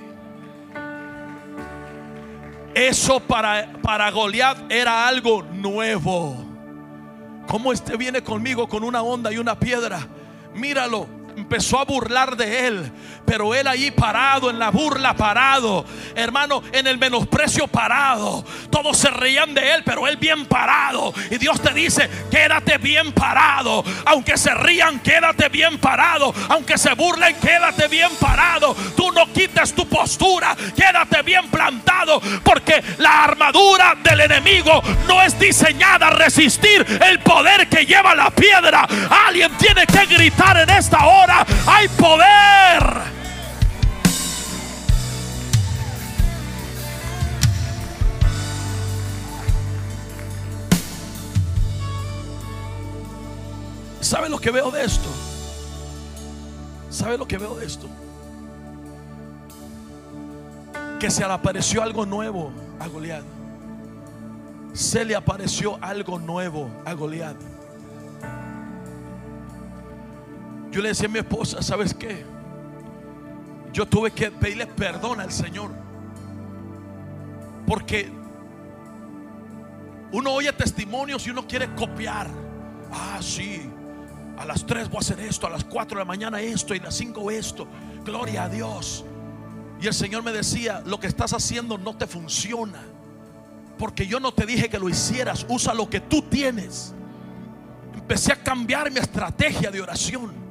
[2.74, 6.36] Eso para, para Goliat era algo nuevo.
[7.46, 10.06] Como este viene conmigo con una onda y una piedra?
[10.54, 11.06] Míralo,
[11.36, 12.92] empezó a burlar de él.
[13.24, 18.44] Pero él allí parado, en la burla parado, hermano, en el menosprecio parado.
[18.70, 21.14] Todos se reían de él, pero él bien parado.
[21.30, 23.84] Y Dios te dice, quédate bien parado.
[24.06, 26.34] Aunque se rían, quédate bien parado.
[26.48, 28.74] Aunque se burlen, quédate bien parado.
[28.96, 32.20] Tú no quites tu postura, quédate bien plantado.
[32.42, 38.30] Porque la armadura del enemigo no es diseñada a resistir el poder que lleva la
[38.30, 38.86] piedra.
[39.26, 41.21] Alguien tiene que gritar en esta hora,
[41.66, 43.12] hay poder.
[54.00, 55.08] ¿Sabe lo que veo de esto?
[56.90, 57.88] ¿Sabe lo que veo de esto?
[61.00, 63.24] Que se le apareció algo nuevo a Goliat.
[64.74, 67.51] Se le apareció algo nuevo a Goliat.
[70.72, 72.24] Yo le decía a mi esposa, ¿sabes qué?
[73.72, 75.70] Yo tuve que pedirle perdón al Señor.
[77.66, 78.10] Porque
[80.10, 82.28] uno oye testimonios y uno quiere copiar.
[82.90, 83.70] Ah, sí
[84.42, 86.78] a las 3 voy a hacer esto, a las 4 de la mañana esto y
[86.78, 87.66] a las 5 esto.
[88.04, 89.04] Gloria a Dios.
[89.80, 92.82] Y el Señor me decía, lo que estás haciendo no te funciona.
[93.78, 96.92] Porque yo no te dije que lo hicieras, usa lo que tú tienes.
[97.94, 100.41] Empecé a cambiar mi estrategia de oración.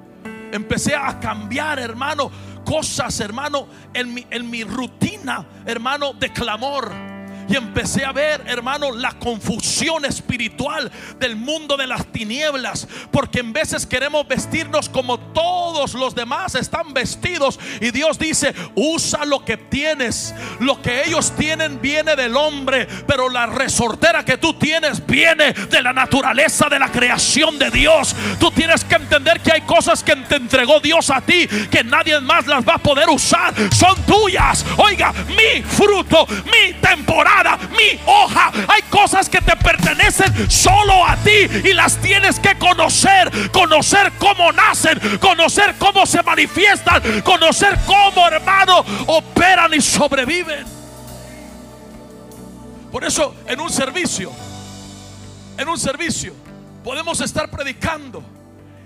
[0.51, 2.31] Empecé a cambiar, hermano,
[2.65, 7.10] cosas, hermano, en mi, en mi rutina, hermano, de clamor
[7.51, 10.89] y empecé a ver, hermano, la confusión espiritual
[11.19, 12.87] del mundo de las tinieblas.
[13.11, 17.59] Porque en veces queremos vestirnos como todos los demás están vestidos.
[17.81, 20.33] Y Dios dice, usa lo que tienes.
[20.59, 22.87] Lo que ellos tienen viene del hombre.
[23.05, 28.15] Pero la resortera que tú tienes viene de la naturaleza de la creación de Dios.
[28.39, 31.47] Tú tienes que entender que hay cosas que te entregó Dios a ti.
[31.69, 33.53] Que nadie más las va a poder usar.
[33.73, 34.65] Son tuyas.
[34.77, 37.40] Oiga, mi fruto, mi temporada
[37.71, 38.51] mi hoja.
[38.67, 44.51] Hay cosas que te pertenecen solo a ti y las tienes que conocer, conocer cómo
[44.51, 50.65] nacen, conocer cómo se manifiestan, conocer cómo, hermano, operan y sobreviven.
[52.91, 54.31] Por eso, en un servicio,
[55.57, 56.33] en un servicio,
[56.83, 58.23] podemos estar predicando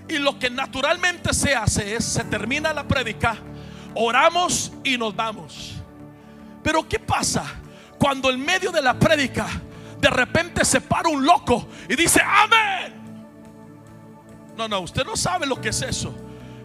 [0.08, 3.36] y lo que naturalmente se hace es, se termina la predica,
[3.94, 5.72] oramos y nos vamos.
[6.62, 7.44] Pero ¿qué pasa
[7.98, 9.46] cuando en medio de la prédica
[9.98, 12.94] de repente se para un loco y dice, amén.
[14.56, 16.14] No, no, usted no sabe lo que es eso.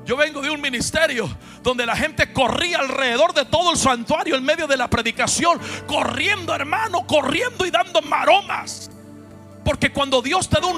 [0.05, 1.29] Yo vengo de un ministerio
[1.61, 6.55] donde la gente corría alrededor de todo el santuario en medio de la predicación, corriendo
[6.55, 8.89] hermano, corriendo y dando maromas.
[9.63, 10.77] Porque cuando Dios te da un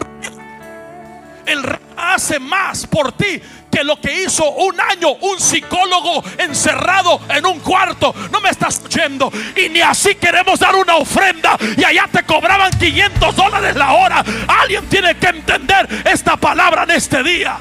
[1.46, 1.62] el
[1.98, 3.42] hace más por ti
[3.74, 8.14] que lo que hizo un año un psicólogo encerrado en un cuarto.
[8.32, 9.32] No me estás oyendo.
[9.56, 14.24] Y ni así queremos dar una ofrenda y allá te cobraban 500 dólares la hora.
[14.48, 17.58] Alguien tiene que entender esta palabra en este día.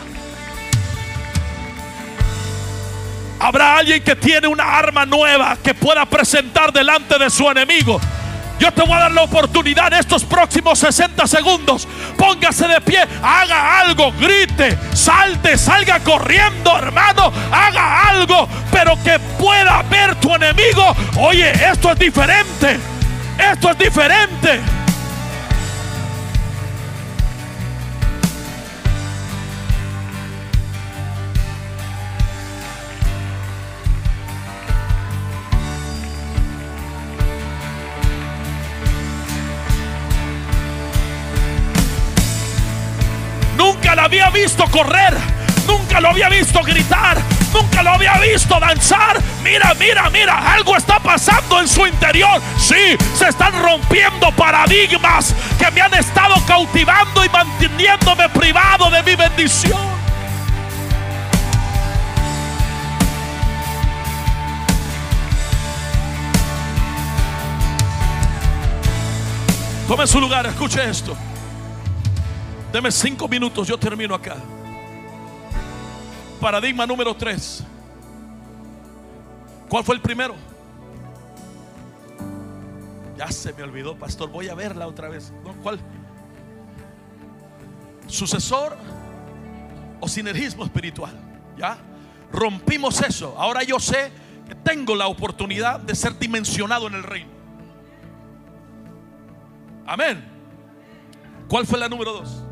[3.40, 8.00] Habrá alguien que tiene una arma nueva que pueda presentar delante de su enemigo.
[8.62, 11.88] Yo te voy a dar la oportunidad en estos próximos 60 segundos.
[12.16, 19.82] Póngase de pie, haga algo, grite, salte, salga corriendo, hermano, haga algo, pero que pueda
[19.90, 20.94] ver tu enemigo.
[21.18, 22.78] Oye, esto es diferente.
[23.36, 24.60] Esto es diferente.
[44.32, 45.16] Visto correr,
[45.66, 47.18] nunca lo había visto gritar,
[47.52, 49.20] nunca lo había visto danzar.
[49.42, 52.40] Mira, mira, mira, algo está pasando en su interior.
[52.58, 59.14] Sí, se están rompiendo paradigmas que me han estado cautivando y manteniéndome privado de mi
[59.14, 59.92] bendición.
[69.88, 71.14] Tome su lugar, escuche esto.
[72.72, 74.36] Deme cinco minutos, yo termino acá.
[76.40, 77.62] Paradigma número tres.
[79.68, 80.34] ¿Cuál fue el primero?
[83.16, 84.30] Ya se me olvidó, pastor.
[84.30, 85.32] Voy a verla otra vez.
[85.62, 85.78] ¿Cuál?
[88.06, 88.76] Sucesor
[90.00, 91.14] o sinergismo espiritual.
[91.58, 91.76] ¿Ya?
[92.32, 93.34] Rompimos eso.
[93.38, 94.10] Ahora yo sé
[94.48, 97.30] que tengo la oportunidad de ser dimensionado en el reino.
[99.86, 100.24] Amén.
[101.48, 102.42] ¿Cuál fue la número dos?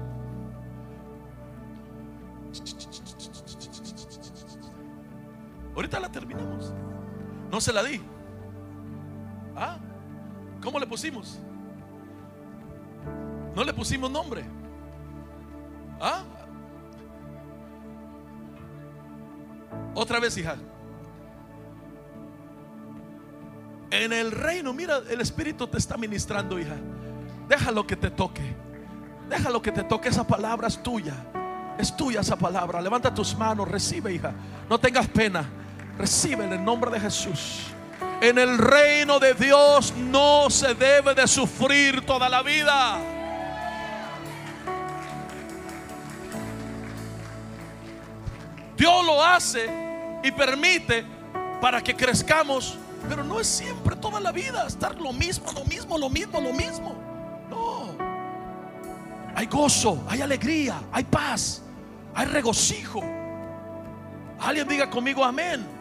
[5.81, 6.75] Ahorita la terminamos.
[7.51, 8.03] No se la di.
[9.57, 9.79] ¿Ah?
[10.63, 11.39] ¿Cómo le pusimos?
[13.55, 14.45] No le pusimos nombre.
[15.99, 16.23] ¿Ah?
[19.95, 20.57] Otra vez, hija.
[23.91, 26.77] En el reino, mira, el Espíritu te está ministrando, hija.
[27.49, 28.55] Déjalo que te toque.
[29.31, 30.11] Déjalo que te toque.
[30.11, 31.15] Esa palabra es tuya.
[31.79, 32.83] Es tuya esa palabra.
[32.83, 34.35] Levanta tus manos, recibe, hija.
[34.69, 35.60] No tengas pena.
[36.01, 37.67] Recibe en el nombre de Jesús.
[38.23, 42.97] En el reino de Dios no se debe de sufrir toda la vida.
[48.79, 49.69] Dios lo hace
[50.25, 51.05] y permite
[51.61, 55.99] para que crezcamos, pero no es siempre toda la vida estar lo mismo, lo mismo,
[55.99, 56.95] lo mismo, lo mismo.
[57.51, 57.95] No.
[59.35, 61.61] Hay gozo, hay alegría, hay paz,
[62.15, 63.03] hay regocijo.
[64.39, 65.80] Alguien diga conmigo amén.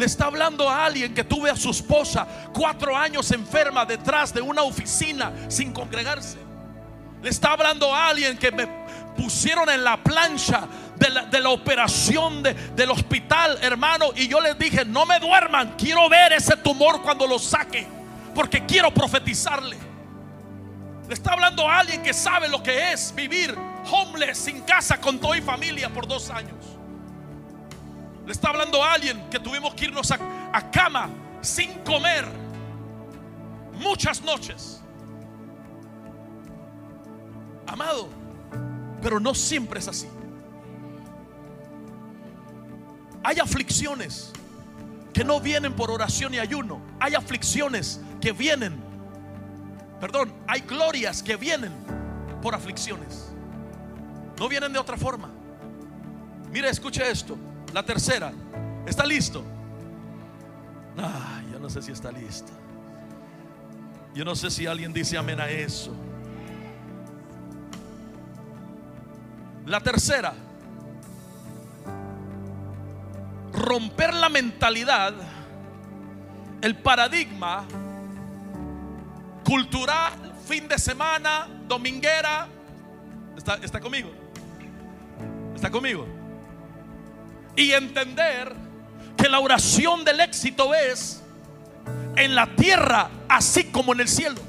[0.00, 4.40] Le está hablando a alguien que tuve a su esposa cuatro años enferma detrás de
[4.40, 6.38] una oficina sin congregarse.
[7.22, 8.66] Le está hablando a alguien que me
[9.14, 14.06] pusieron en la plancha de la, operación del hospital, hermano.
[14.16, 17.86] Y yo les dije, no me duerman, quiero ver ese tumor cuando lo saque.
[18.34, 19.76] Porque quiero profetizarle.
[21.08, 23.54] Le está hablando a alguien que sabe lo que es vivir
[23.92, 26.79] homeless, sin casa, con toda y familia por dos años.
[28.30, 31.10] Está hablando a alguien que tuvimos que irnos a, cama
[31.40, 32.24] sin comer
[33.74, 34.80] muchas noches.
[37.66, 38.08] Amado,
[39.02, 40.08] pero no siempre es así.
[43.24, 44.32] Hay aflicciones
[45.12, 46.80] que no vienen por oración y ayuno.
[47.00, 48.80] Hay aflicciones que vienen,
[50.00, 51.72] perdón, hay glorias que vienen
[52.42, 53.32] por aflicciones.
[54.38, 55.30] No vienen de otra forma.
[56.50, 57.36] Mire, escuche esto.
[57.72, 58.32] La tercera.
[58.86, 59.44] ¿Está listo?
[60.98, 62.52] Ah, yo no sé si está listo.
[64.14, 65.94] Yo no sé si alguien dice amén a eso.
[69.66, 70.34] La tercera
[73.52, 75.14] romper la mentalidad,
[76.60, 77.64] el paradigma
[79.44, 80.12] cultural,
[80.46, 82.48] fin de semana, dominguera.
[83.36, 84.10] ¿Está, está conmigo?
[85.54, 86.19] ¿Está conmigo?
[87.56, 88.54] Y entender
[89.16, 91.22] que la oración del éxito es
[92.16, 94.40] en la tierra así como en el cielo.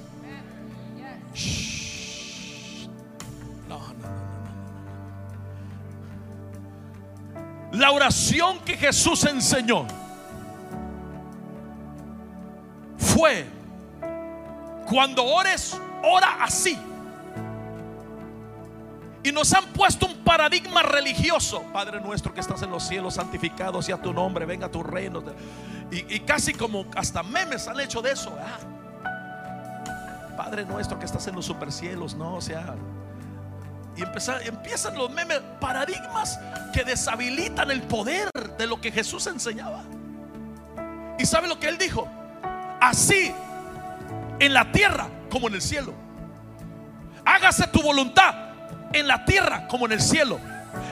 [7.71, 9.87] La oración que Jesús enseñó
[12.97, 13.45] fue,
[14.89, 16.77] cuando ores, ora así.
[19.23, 21.63] Y nos han puesto un paradigma religioso.
[21.71, 25.23] Padre nuestro que estás en los cielos, santificado sea tu nombre, venga tu reino.
[25.91, 28.35] Y, casi como hasta memes han hecho de eso.
[30.35, 32.75] Padre nuestro que estás en los supercielos, no, o sea,
[33.95, 34.01] y
[34.47, 36.39] empiezan los memes, paradigmas
[36.73, 39.83] que deshabilitan el poder de lo que Jesús enseñaba.
[41.19, 42.07] ¿Y sabe lo que él dijo?
[42.79, 43.31] Así
[44.39, 45.93] en la tierra como en el cielo.
[47.23, 48.50] Hágase tu voluntad
[48.93, 50.39] en la tierra como en el cielo.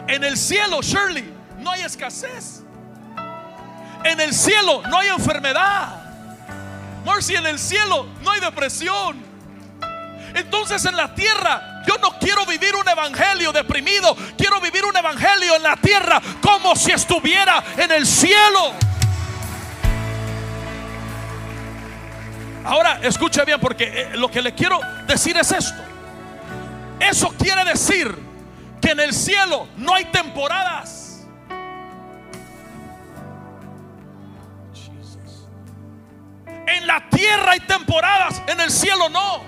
[0.07, 2.63] En el cielo, Shirley, no hay escasez.
[4.03, 5.95] En el cielo no hay enfermedad.
[7.05, 9.29] Mercy, en el cielo no hay depresión.
[10.33, 15.55] Entonces en la tierra yo no quiero vivir un evangelio deprimido, quiero vivir un evangelio
[15.55, 18.73] en la tierra como si estuviera en el cielo.
[22.63, 25.88] Ahora escuche bien porque eh, lo que le quiero decir es esto.
[26.99, 28.13] Eso quiere decir
[28.81, 31.27] que en el cielo no hay temporadas.
[36.67, 39.41] En la tierra hay temporadas, en el cielo no.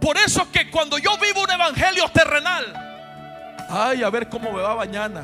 [0.00, 2.64] Por eso que cuando yo vivo un evangelio terrenal,
[3.68, 5.22] ay, a ver cómo me va mañana.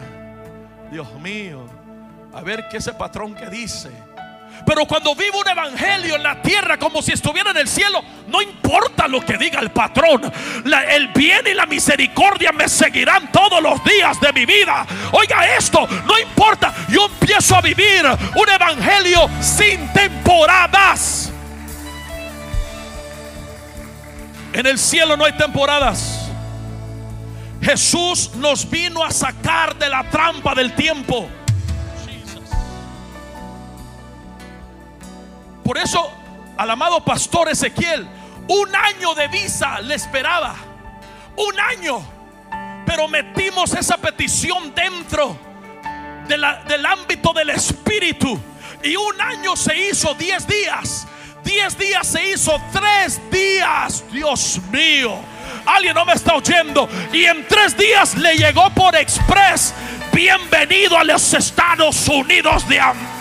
[0.90, 1.66] Dios mío,
[2.32, 3.90] a ver qué ese patrón que dice.
[4.68, 8.42] Pero cuando vivo un evangelio en la tierra como si estuviera en el cielo, no
[8.42, 10.30] importa lo que diga el patrón,
[10.90, 14.86] el bien y la misericordia me seguirán todos los días de mi vida.
[15.12, 18.04] Oiga esto, no importa, yo empiezo a vivir
[18.36, 21.32] un evangelio sin temporadas.
[24.52, 26.28] En el cielo no hay temporadas.
[27.62, 31.26] Jesús nos vino a sacar de la trampa del tiempo.
[35.68, 36.10] Por eso
[36.56, 38.08] al amado pastor Ezequiel,
[38.48, 40.56] un año de visa le esperaba.
[41.36, 42.02] Un año.
[42.86, 45.36] pero metimos esa petición dentro
[46.26, 48.40] del ámbito del Espíritu.
[48.82, 51.06] Y un año se hizo 10 días.
[51.44, 54.04] 10 días se hizo 3 días.
[54.10, 55.18] Dios mío.
[55.66, 56.88] Alguien no me está oyendo.
[57.12, 59.74] Y en 3 días le llegó por express.
[60.14, 63.17] Bienvenido a los Estados Unidos de América.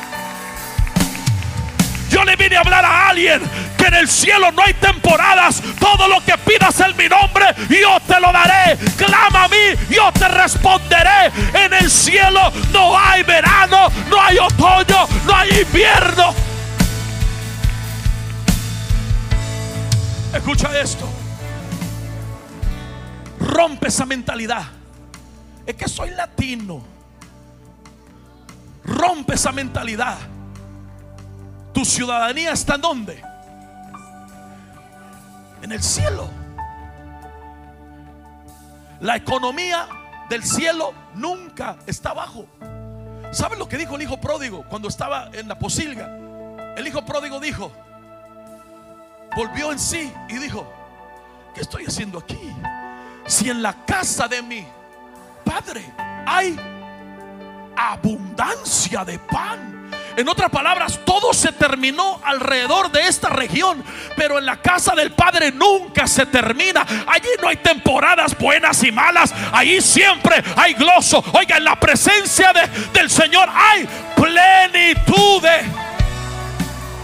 [2.09, 3.41] Yo le vine a hablar a alguien
[3.77, 5.61] que en el cielo no hay temporadas.
[5.79, 8.77] Todo lo que pidas en mi nombre, yo te lo daré.
[8.97, 9.55] Clama a mí,
[9.89, 11.31] yo te responderé.
[11.53, 16.33] En el cielo no hay verano, no hay otoño, no hay invierno.
[20.33, 21.07] Escucha esto.
[23.39, 24.63] Rompe esa mentalidad.
[25.65, 26.83] Es que soy latino.
[28.85, 30.17] Rompe esa mentalidad.
[31.77, 33.23] Tu ciudadanía está en dónde?
[35.61, 36.27] En el cielo.
[38.99, 39.87] La economía
[40.27, 42.47] del cielo nunca está abajo.
[43.31, 46.07] ¿Saben lo que dijo el hijo pródigo cuando estaba en la posilga?
[46.75, 47.71] El hijo pródigo dijo,
[49.35, 50.67] volvió en sí y dijo,
[51.53, 52.55] ¿qué estoy haciendo aquí?
[53.27, 54.65] Si en la casa de mi
[55.45, 55.85] padre
[56.25, 56.59] hay
[57.75, 59.76] abundancia de pan
[60.17, 63.83] en otras palabras, todo se terminó alrededor de esta región,
[64.15, 66.85] pero en la casa del Padre nunca se termina.
[67.07, 71.23] Allí no hay temporadas buenas y malas, allí siempre hay gloso.
[71.33, 72.51] Oiga, en la presencia
[72.91, 75.47] del Señor hay plenitud.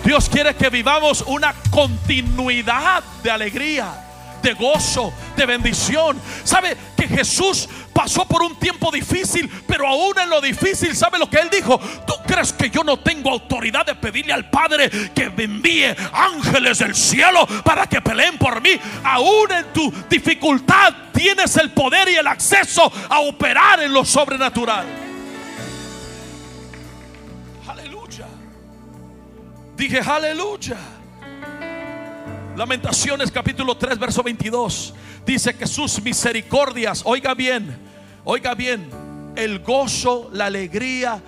[0.04, 4.03] Dios quiere que vivamos una continuidad de alegría
[4.44, 6.20] de gozo, de bendición.
[6.44, 11.30] ¿Sabe que Jesús pasó por un tiempo difícil, pero aún en lo difícil, ¿sabe lo
[11.30, 11.80] que él dijo?
[12.06, 16.80] ¿Tú crees que yo no tengo autoridad de pedirle al Padre que me envíe ángeles
[16.80, 18.72] del cielo para que peleen por mí?
[19.04, 24.86] Aún en tu dificultad tienes el poder y el acceso a operar en lo sobrenatural.
[27.68, 28.28] Aleluya.
[29.78, 30.78] Dije, aleluya.
[32.56, 34.94] Lamentaciones capítulo 3, verso 22.
[35.26, 37.76] Dice que sus misericordias, oiga bien,
[38.24, 38.90] oiga bien,
[39.36, 41.20] el gozo, la alegría,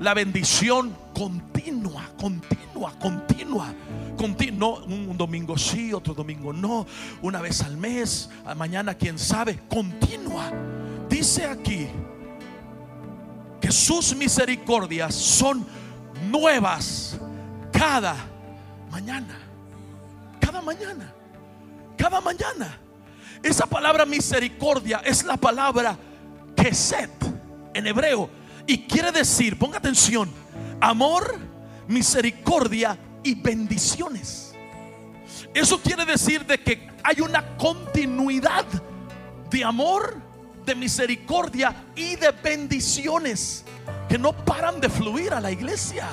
[0.00, 3.74] la bendición continua, continua, continua.
[4.16, 6.86] Continua, un domingo sí, otro domingo no,
[7.22, 10.52] una vez al mes, mañana quién sabe, continua.
[11.08, 11.88] Dice aquí
[13.60, 15.66] que sus misericordias son
[16.30, 17.18] nuevas
[17.72, 18.14] cada
[18.90, 19.49] mañana
[20.60, 21.14] cada mañana.
[21.96, 22.78] Cada mañana.
[23.42, 25.96] Esa palabra misericordia es la palabra
[26.54, 27.10] keset
[27.72, 28.28] en hebreo.
[28.66, 30.30] Y quiere decir, ponga atención,
[30.80, 31.38] amor,
[31.88, 34.54] misericordia y bendiciones.
[35.54, 38.66] Eso quiere decir de que hay una continuidad
[39.50, 40.20] de amor,
[40.64, 43.64] de misericordia y de bendiciones
[44.08, 46.06] que no paran de fluir a la iglesia.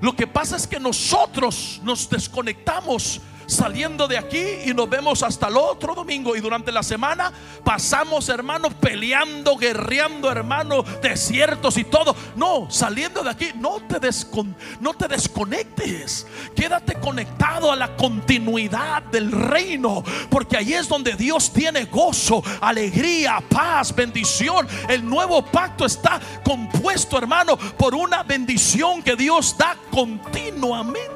[0.00, 5.48] Lo que pasa es que nosotros nos desconectamos saliendo de aquí y nos vemos hasta
[5.48, 6.36] el otro domingo.
[6.36, 7.32] Y durante la semana
[7.64, 12.14] pasamos, hermanos, peleando, guerreando, hermanos, desiertos y todo.
[12.36, 13.98] No, saliendo de aquí, no te,
[14.80, 16.26] no te desconectes.
[16.54, 20.02] Quédate conectado a la continuidad del reino.
[20.30, 24.66] Porque ahí es donde Dios tiene gozo, alegría, paz, bendición.
[24.88, 31.15] El nuevo pacto está compuesto, hermano, por una bendición que Dios da continuamente.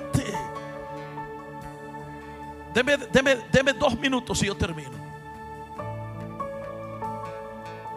[2.73, 4.91] Deme, dos minutos y yo termino.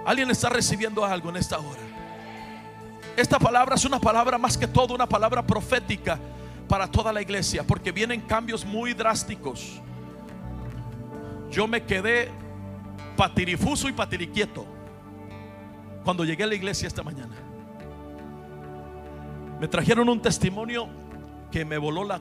[0.05, 1.79] Alguien está recibiendo algo en esta hora.
[3.15, 6.19] Esta palabra es una palabra más que todo, una palabra profética
[6.67, 9.79] para toda la iglesia, porque vienen cambios muy drásticos.
[11.51, 12.31] Yo me quedé
[13.15, 14.65] patirifuso y patiriquieto
[16.03, 17.35] cuando llegué a la iglesia esta mañana.
[19.59, 20.87] Me trajeron un testimonio
[21.51, 22.19] que me voló la,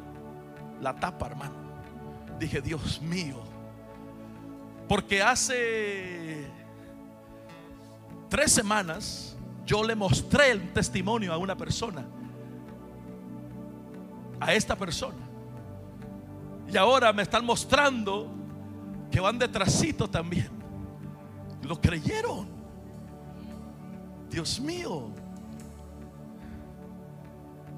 [0.83, 1.62] la tapa, hermano
[2.43, 3.43] dije, Dios mío,
[4.89, 6.47] porque hace
[8.29, 12.05] tres semanas yo le mostré el testimonio a una persona,
[14.41, 15.29] a esta persona.
[16.71, 18.29] Y ahora me están mostrando
[19.11, 20.51] que van detrásito también.
[21.63, 22.49] Lo creyeron.
[24.31, 25.11] Dios mío.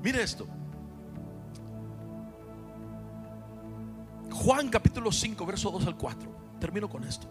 [0.03, 0.47] Mire esto.
[4.35, 6.29] Juan capítulo 5, verso 2 al 4.
[6.59, 7.29] Termino con esto.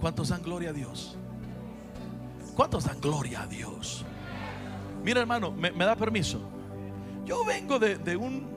[0.00, 1.16] ¿Cuántos dan gloria a Dios?
[2.56, 4.04] ¿Cuántos dan gloria a Dios?
[5.04, 6.40] Mira hermano, me, da permiso.
[7.26, 8.48] Yo vengo de, un,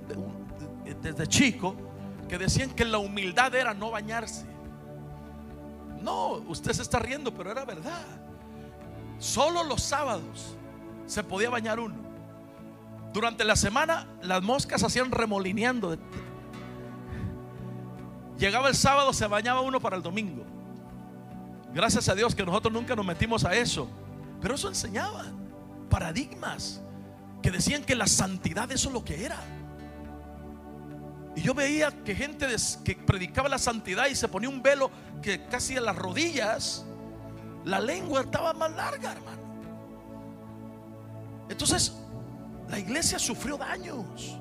[1.01, 1.75] desde chico
[2.29, 4.45] que decían que la humildad era no bañarse.
[6.01, 8.05] No, usted se está riendo, pero era verdad.
[9.19, 10.55] Solo los sábados
[11.05, 12.04] se podía bañar uno.
[13.15, 15.97] Durante la semana las moscas hacían remolineando.
[18.37, 20.43] Llegaba el sábado, se bañaba uno para el domingo.
[21.73, 23.87] Gracias a Dios que nosotros nunca nos metimos a eso.
[24.41, 25.27] Pero eso enseñaba
[25.89, 26.81] paradigmas
[27.41, 29.39] que decían que la santidad eso es lo que era.
[31.37, 32.47] Y yo veía que gente
[32.83, 36.85] que predicaba la santidad y se ponía un velo que casi a las rodillas,
[37.63, 39.41] la lengua estaba más larga, hermano.
[41.47, 41.95] Entonces,
[42.69, 44.37] la iglesia sufrió daños.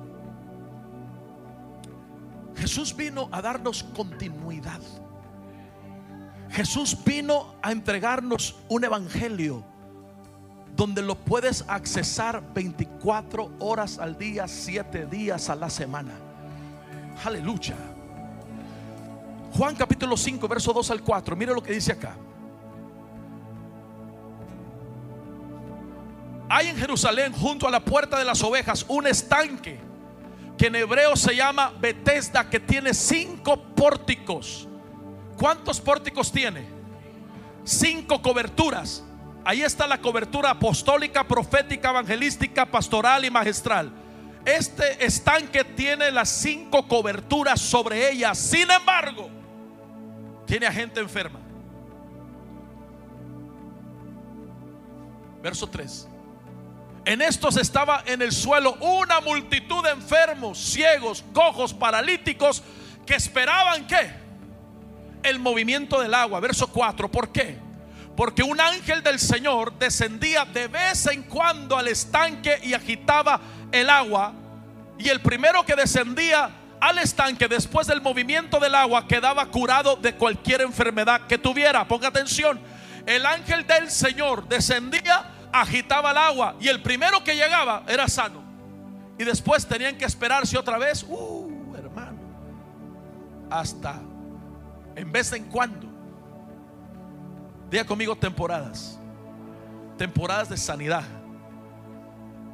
[2.55, 4.81] Jesús vino a darnos continuidad.
[6.49, 9.63] Jesús vino a entregarnos un evangelio
[10.75, 16.13] donde lo puedes accesar 24 horas al día, 7 días a la semana.
[17.23, 17.75] Aleluya.
[19.53, 21.35] Juan capítulo 5, verso 2 al 4.
[21.35, 22.15] Mire lo que dice acá.
[26.49, 29.79] Hay en Jerusalén, junto a la puerta de las ovejas, un estanque
[30.57, 34.67] que en hebreo se llama Bethesda, que tiene cinco pórticos.
[35.37, 36.65] ¿Cuántos pórticos tiene?
[37.63, 39.03] Cinco coberturas.
[39.43, 43.91] Ahí está la cobertura apostólica, profética, evangelística, pastoral y magistral.
[44.45, 48.33] Este estanque tiene las cinco coberturas sobre ella.
[48.35, 49.29] Sin embargo,
[50.45, 51.39] tiene a gente enferma.
[55.41, 56.09] Verso 3.
[57.05, 62.63] En estos estaba en el suelo una multitud de enfermos, ciegos, cojos, paralíticos,
[63.05, 64.25] que esperaban que
[65.21, 66.39] el movimiento del agua.
[66.39, 67.09] Verso 4.
[67.11, 67.57] ¿Por qué?
[68.17, 73.39] Porque un ángel del Señor descendía de vez en cuando al estanque y agitaba
[73.71, 74.33] el agua.
[74.97, 76.49] Y el primero que descendía
[76.79, 81.87] al estanque después del movimiento del agua quedaba curado de cualquier enfermedad que tuviera.
[81.87, 82.59] Ponga atención.
[83.05, 88.43] El ángel del Señor descendía, agitaba el agua y el primero que llegaba era sano.
[89.17, 91.03] Y después tenían que esperarse otra vez.
[91.07, 92.19] Uh, hermano.
[93.49, 94.01] Hasta
[94.95, 95.87] en vez en cuando.
[97.69, 98.99] Diga conmigo temporadas.
[99.97, 101.03] Temporadas de sanidad.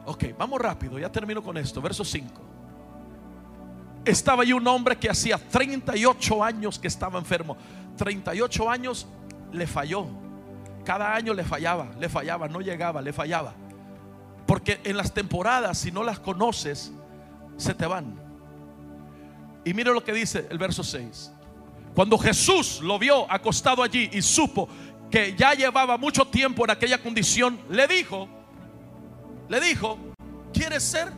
[0.05, 1.81] Ok, vamos rápido, ya termino con esto.
[1.81, 2.41] Verso 5.
[4.05, 7.57] Estaba allí un hombre que hacía 38 años que estaba enfermo.
[7.97, 9.07] 38 años
[9.51, 10.07] le falló.
[10.83, 13.53] Cada año le fallaba, le fallaba, no llegaba, le fallaba.
[14.45, 16.91] Porque en las temporadas, si no las conoces,
[17.57, 18.19] se te van.
[19.63, 21.31] Y mire lo que dice el verso 6.
[21.93, 24.67] Cuando Jesús lo vio acostado allí y supo
[25.09, 28.27] que ya llevaba mucho tiempo en aquella condición, le dijo,
[29.49, 29.99] le dijo,
[30.53, 31.11] ¿quieres ser?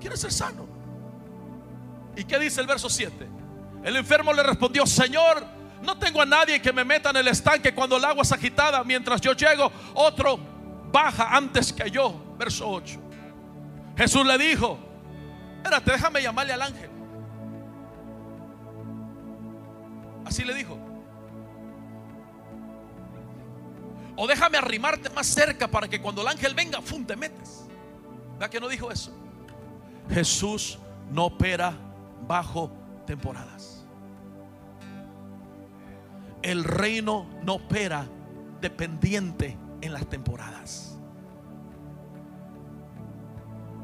[0.00, 0.66] ¿Quieres ser sano?
[2.16, 3.28] ¿Y qué dice el verso 7?
[3.84, 5.44] El enfermo le respondió, Señor,
[5.82, 8.84] no tengo a nadie que me meta en el estanque cuando el agua es agitada.
[8.84, 10.38] Mientras yo llego, otro
[10.92, 12.34] baja antes que yo.
[12.38, 13.00] Verso 8.
[13.96, 14.78] Jesús le dijo,
[15.56, 16.90] espérate, déjame llamarle al ángel.
[20.24, 20.78] Así le dijo.
[24.16, 27.04] O déjame arrimarte más cerca para que cuando el ángel venga, ¡fum!
[27.04, 27.66] te metes.
[28.34, 29.16] ¿Verdad que no dijo eso?
[30.10, 30.78] Jesús
[31.10, 31.74] no opera
[32.26, 32.70] bajo
[33.06, 33.79] temporadas.
[36.42, 38.06] El reino no opera
[38.60, 40.98] dependiente en las temporadas.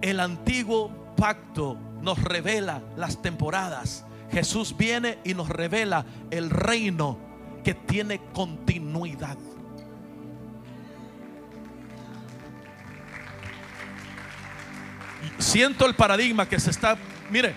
[0.01, 4.05] El antiguo pacto nos revela las temporadas.
[4.31, 7.19] Jesús viene y nos revela el reino
[7.65, 9.37] que tiene continuidad.
[15.39, 16.97] Siento el paradigma que se está,
[17.31, 17.55] mire,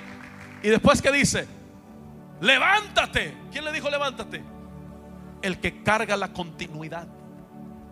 [0.63, 1.47] y después que dice,
[2.41, 3.35] levántate.
[3.51, 4.43] ¿Quién le dijo levántate?
[5.41, 7.07] El que carga la continuidad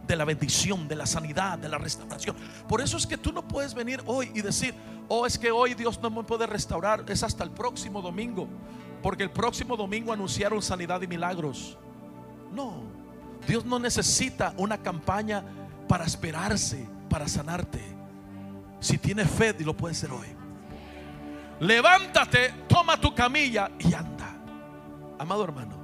[0.08, 2.36] de la bendición, de la sanidad, de la restauración.
[2.68, 4.74] Por eso es que tú no puedes venir hoy y decir,
[5.10, 8.48] oh, es que hoy Dios no me puede restaurar, es hasta el próximo domingo,
[9.04, 11.78] porque el próximo domingo anunciaron sanidad y milagros.
[12.54, 12.84] No,
[13.46, 15.44] Dios no necesita una campaña
[15.88, 17.82] para esperarse, para sanarte.
[18.80, 20.28] Si tienes fe, y lo puede ser hoy.
[21.60, 24.36] Levántate, toma tu camilla y anda.
[25.18, 25.77] Amado hermano,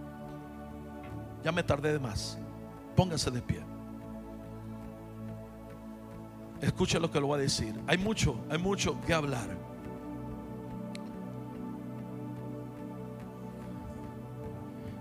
[1.43, 2.37] ya me tardé de más.
[2.95, 3.63] Póngase de pie.
[6.61, 7.77] Escuche lo que lo voy a decir.
[7.87, 9.57] Hay mucho, hay mucho que hablar.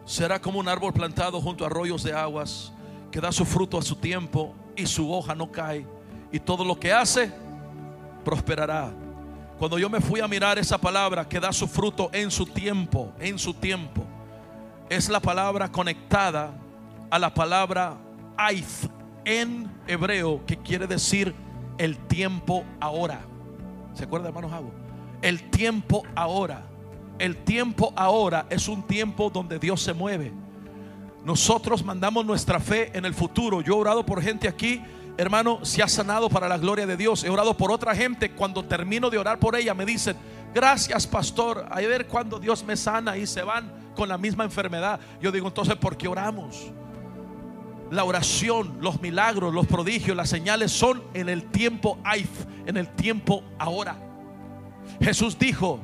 [0.05, 2.73] Será como un árbol plantado junto a arroyos de aguas
[3.10, 5.86] que da su fruto a su tiempo y su hoja no cae.
[6.32, 7.32] Y todo lo que hace
[8.24, 8.93] prosperará.
[9.59, 13.12] Cuando yo me fui a mirar esa palabra que da su fruto en su tiempo,
[13.20, 14.05] en su tiempo.
[14.97, 16.52] Es la palabra conectada
[17.10, 17.97] a la palabra
[18.36, 18.86] aif
[19.24, 21.35] en hebreo, que quiere decir
[21.78, 23.20] el tiempo ahora.
[23.94, 24.70] ¿Se acuerda, hermano Javo?
[25.23, 26.66] El tiempo ahora.
[27.19, 30.31] El tiempo ahora es un tiempo donde Dios se mueve.
[31.24, 33.62] Nosotros mandamos nuestra fe en el futuro.
[33.62, 34.82] Yo he orado por gente aquí,
[35.16, 37.24] hermano, se ha sanado para la gloria de Dios.
[37.24, 38.32] He orado por otra gente.
[38.32, 40.16] Cuando termino de orar por ella, me dicen,
[40.52, 41.66] gracias, pastor.
[41.70, 45.01] A ver cuando Dios me sana y se van con la misma enfermedad.
[45.20, 46.70] Yo digo, entonces, ¿por qué oramos?
[47.90, 52.31] La oración, los milagros, los prodigios, las señales son en el tiempo Aif,
[52.66, 53.97] en el tiempo ahora.
[55.01, 55.78] Jesús dijo,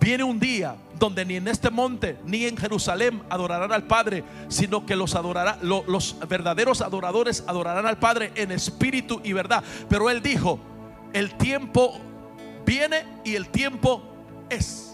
[0.00, 4.86] viene un día donde ni en este monte ni en Jerusalén adorarán al Padre, sino
[4.86, 5.16] que los
[5.62, 9.64] los verdaderos adoradores adorarán al Padre en espíritu y verdad.
[9.88, 10.60] Pero él dijo,
[11.12, 11.98] el tiempo
[12.64, 14.02] viene y el tiempo
[14.50, 14.89] es.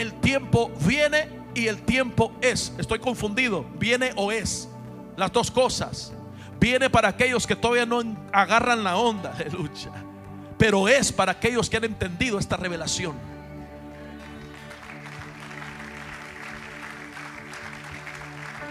[0.00, 2.72] El tiempo viene y el tiempo es.
[2.78, 4.68] Estoy confundido, viene o es.
[5.16, 6.12] Las dos cosas.
[6.58, 8.02] Viene para aquellos que todavía no
[8.32, 9.92] agarran la onda, aleluya
[10.60, 13.14] pero es para aquellos que han entendido esta revelación.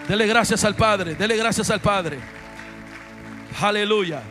[0.08, 2.20] Dele gracias al Padre, dele gracias al Padre.
[3.60, 4.22] Aleluya.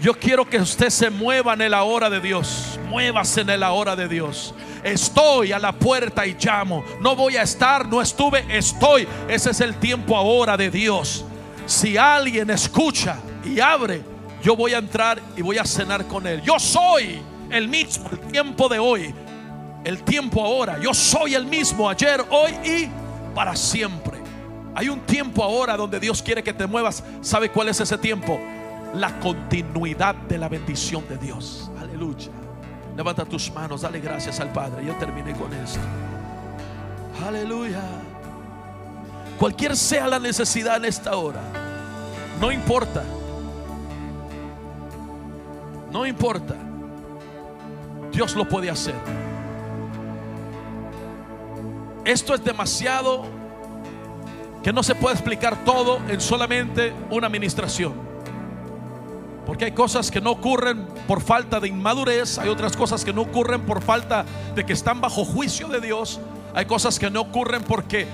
[0.00, 2.78] Yo quiero que usted se mueva en el hora de Dios.
[2.88, 4.54] Muévase en el hora de Dios.
[4.82, 6.84] Estoy a la puerta y llamo.
[7.00, 9.06] No voy a estar, no estuve, estoy.
[9.28, 11.24] Ese es el tiempo ahora de Dios.
[11.66, 14.02] Si alguien escucha y abre,
[14.42, 16.42] yo voy a entrar y voy a cenar con Él.
[16.42, 19.14] Yo soy el mismo, el tiempo de hoy,
[19.84, 20.78] el tiempo ahora.
[20.78, 22.88] Yo soy el mismo ayer, hoy y
[23.34, 24.18] para siempre.
[24.74, 27.02] Hay un tiempo ahora donde Dios quiere que te muevas.
[27.22, 28.38] ¿Sabe cuál es ese tiempo?
[28.94, 31.70] La continuidad de la bendición de Dios.
[31.80, 32.30] Aleluya.
[32.96, 34.84] Levanta tus manos, dale gracias al Padre.
[34.86, 35.80] Yo terminé con esto.
[37.26, 37.82] Aleluya.
[39.38, 41.42] Cualquier sea la necesidad en esta hora,
[42.40, 43.02] no importa.
[45.90, 46.54] No importa.
[48.12, 48.94] Dios lo puede hacer.
[52.04, 53.24] Esto es demasiado
[54.62, 58.13] que no se puede explicar todo en solamente una administración.
[59.46, 63.22] Porque hay cosas que no ocurren por falta de inmadurez, hay otras cosas que no
[63.22, 66.20] ocurren por falta de que están bajo juicio de Dios,
[66.54, 68.06] hay cosas que no ocurren porque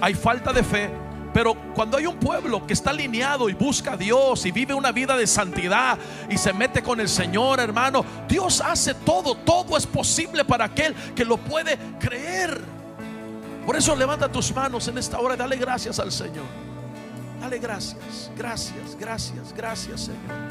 [0.00, 0.90] hay falta de fe,
[1.34, 4.92] pero cuando hay un pueblo que está alineado y busca a Dios y vive una
[4.92, 5.98] vida de santidad
[6.28, 10.94] y se mete con el Señor, hermano, Dios hace todo, todo es posible para aquel
[11.14, 12.60] que lo puede creer.
[13.66, 16.46] Por eso levanta tus manos en esta hora y dale gracias al Señor.
[17.40, 20.48] Dale gracias, gracias, gracias, gracias Señor.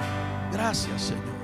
[0.51, 1.36] Gracias Señor.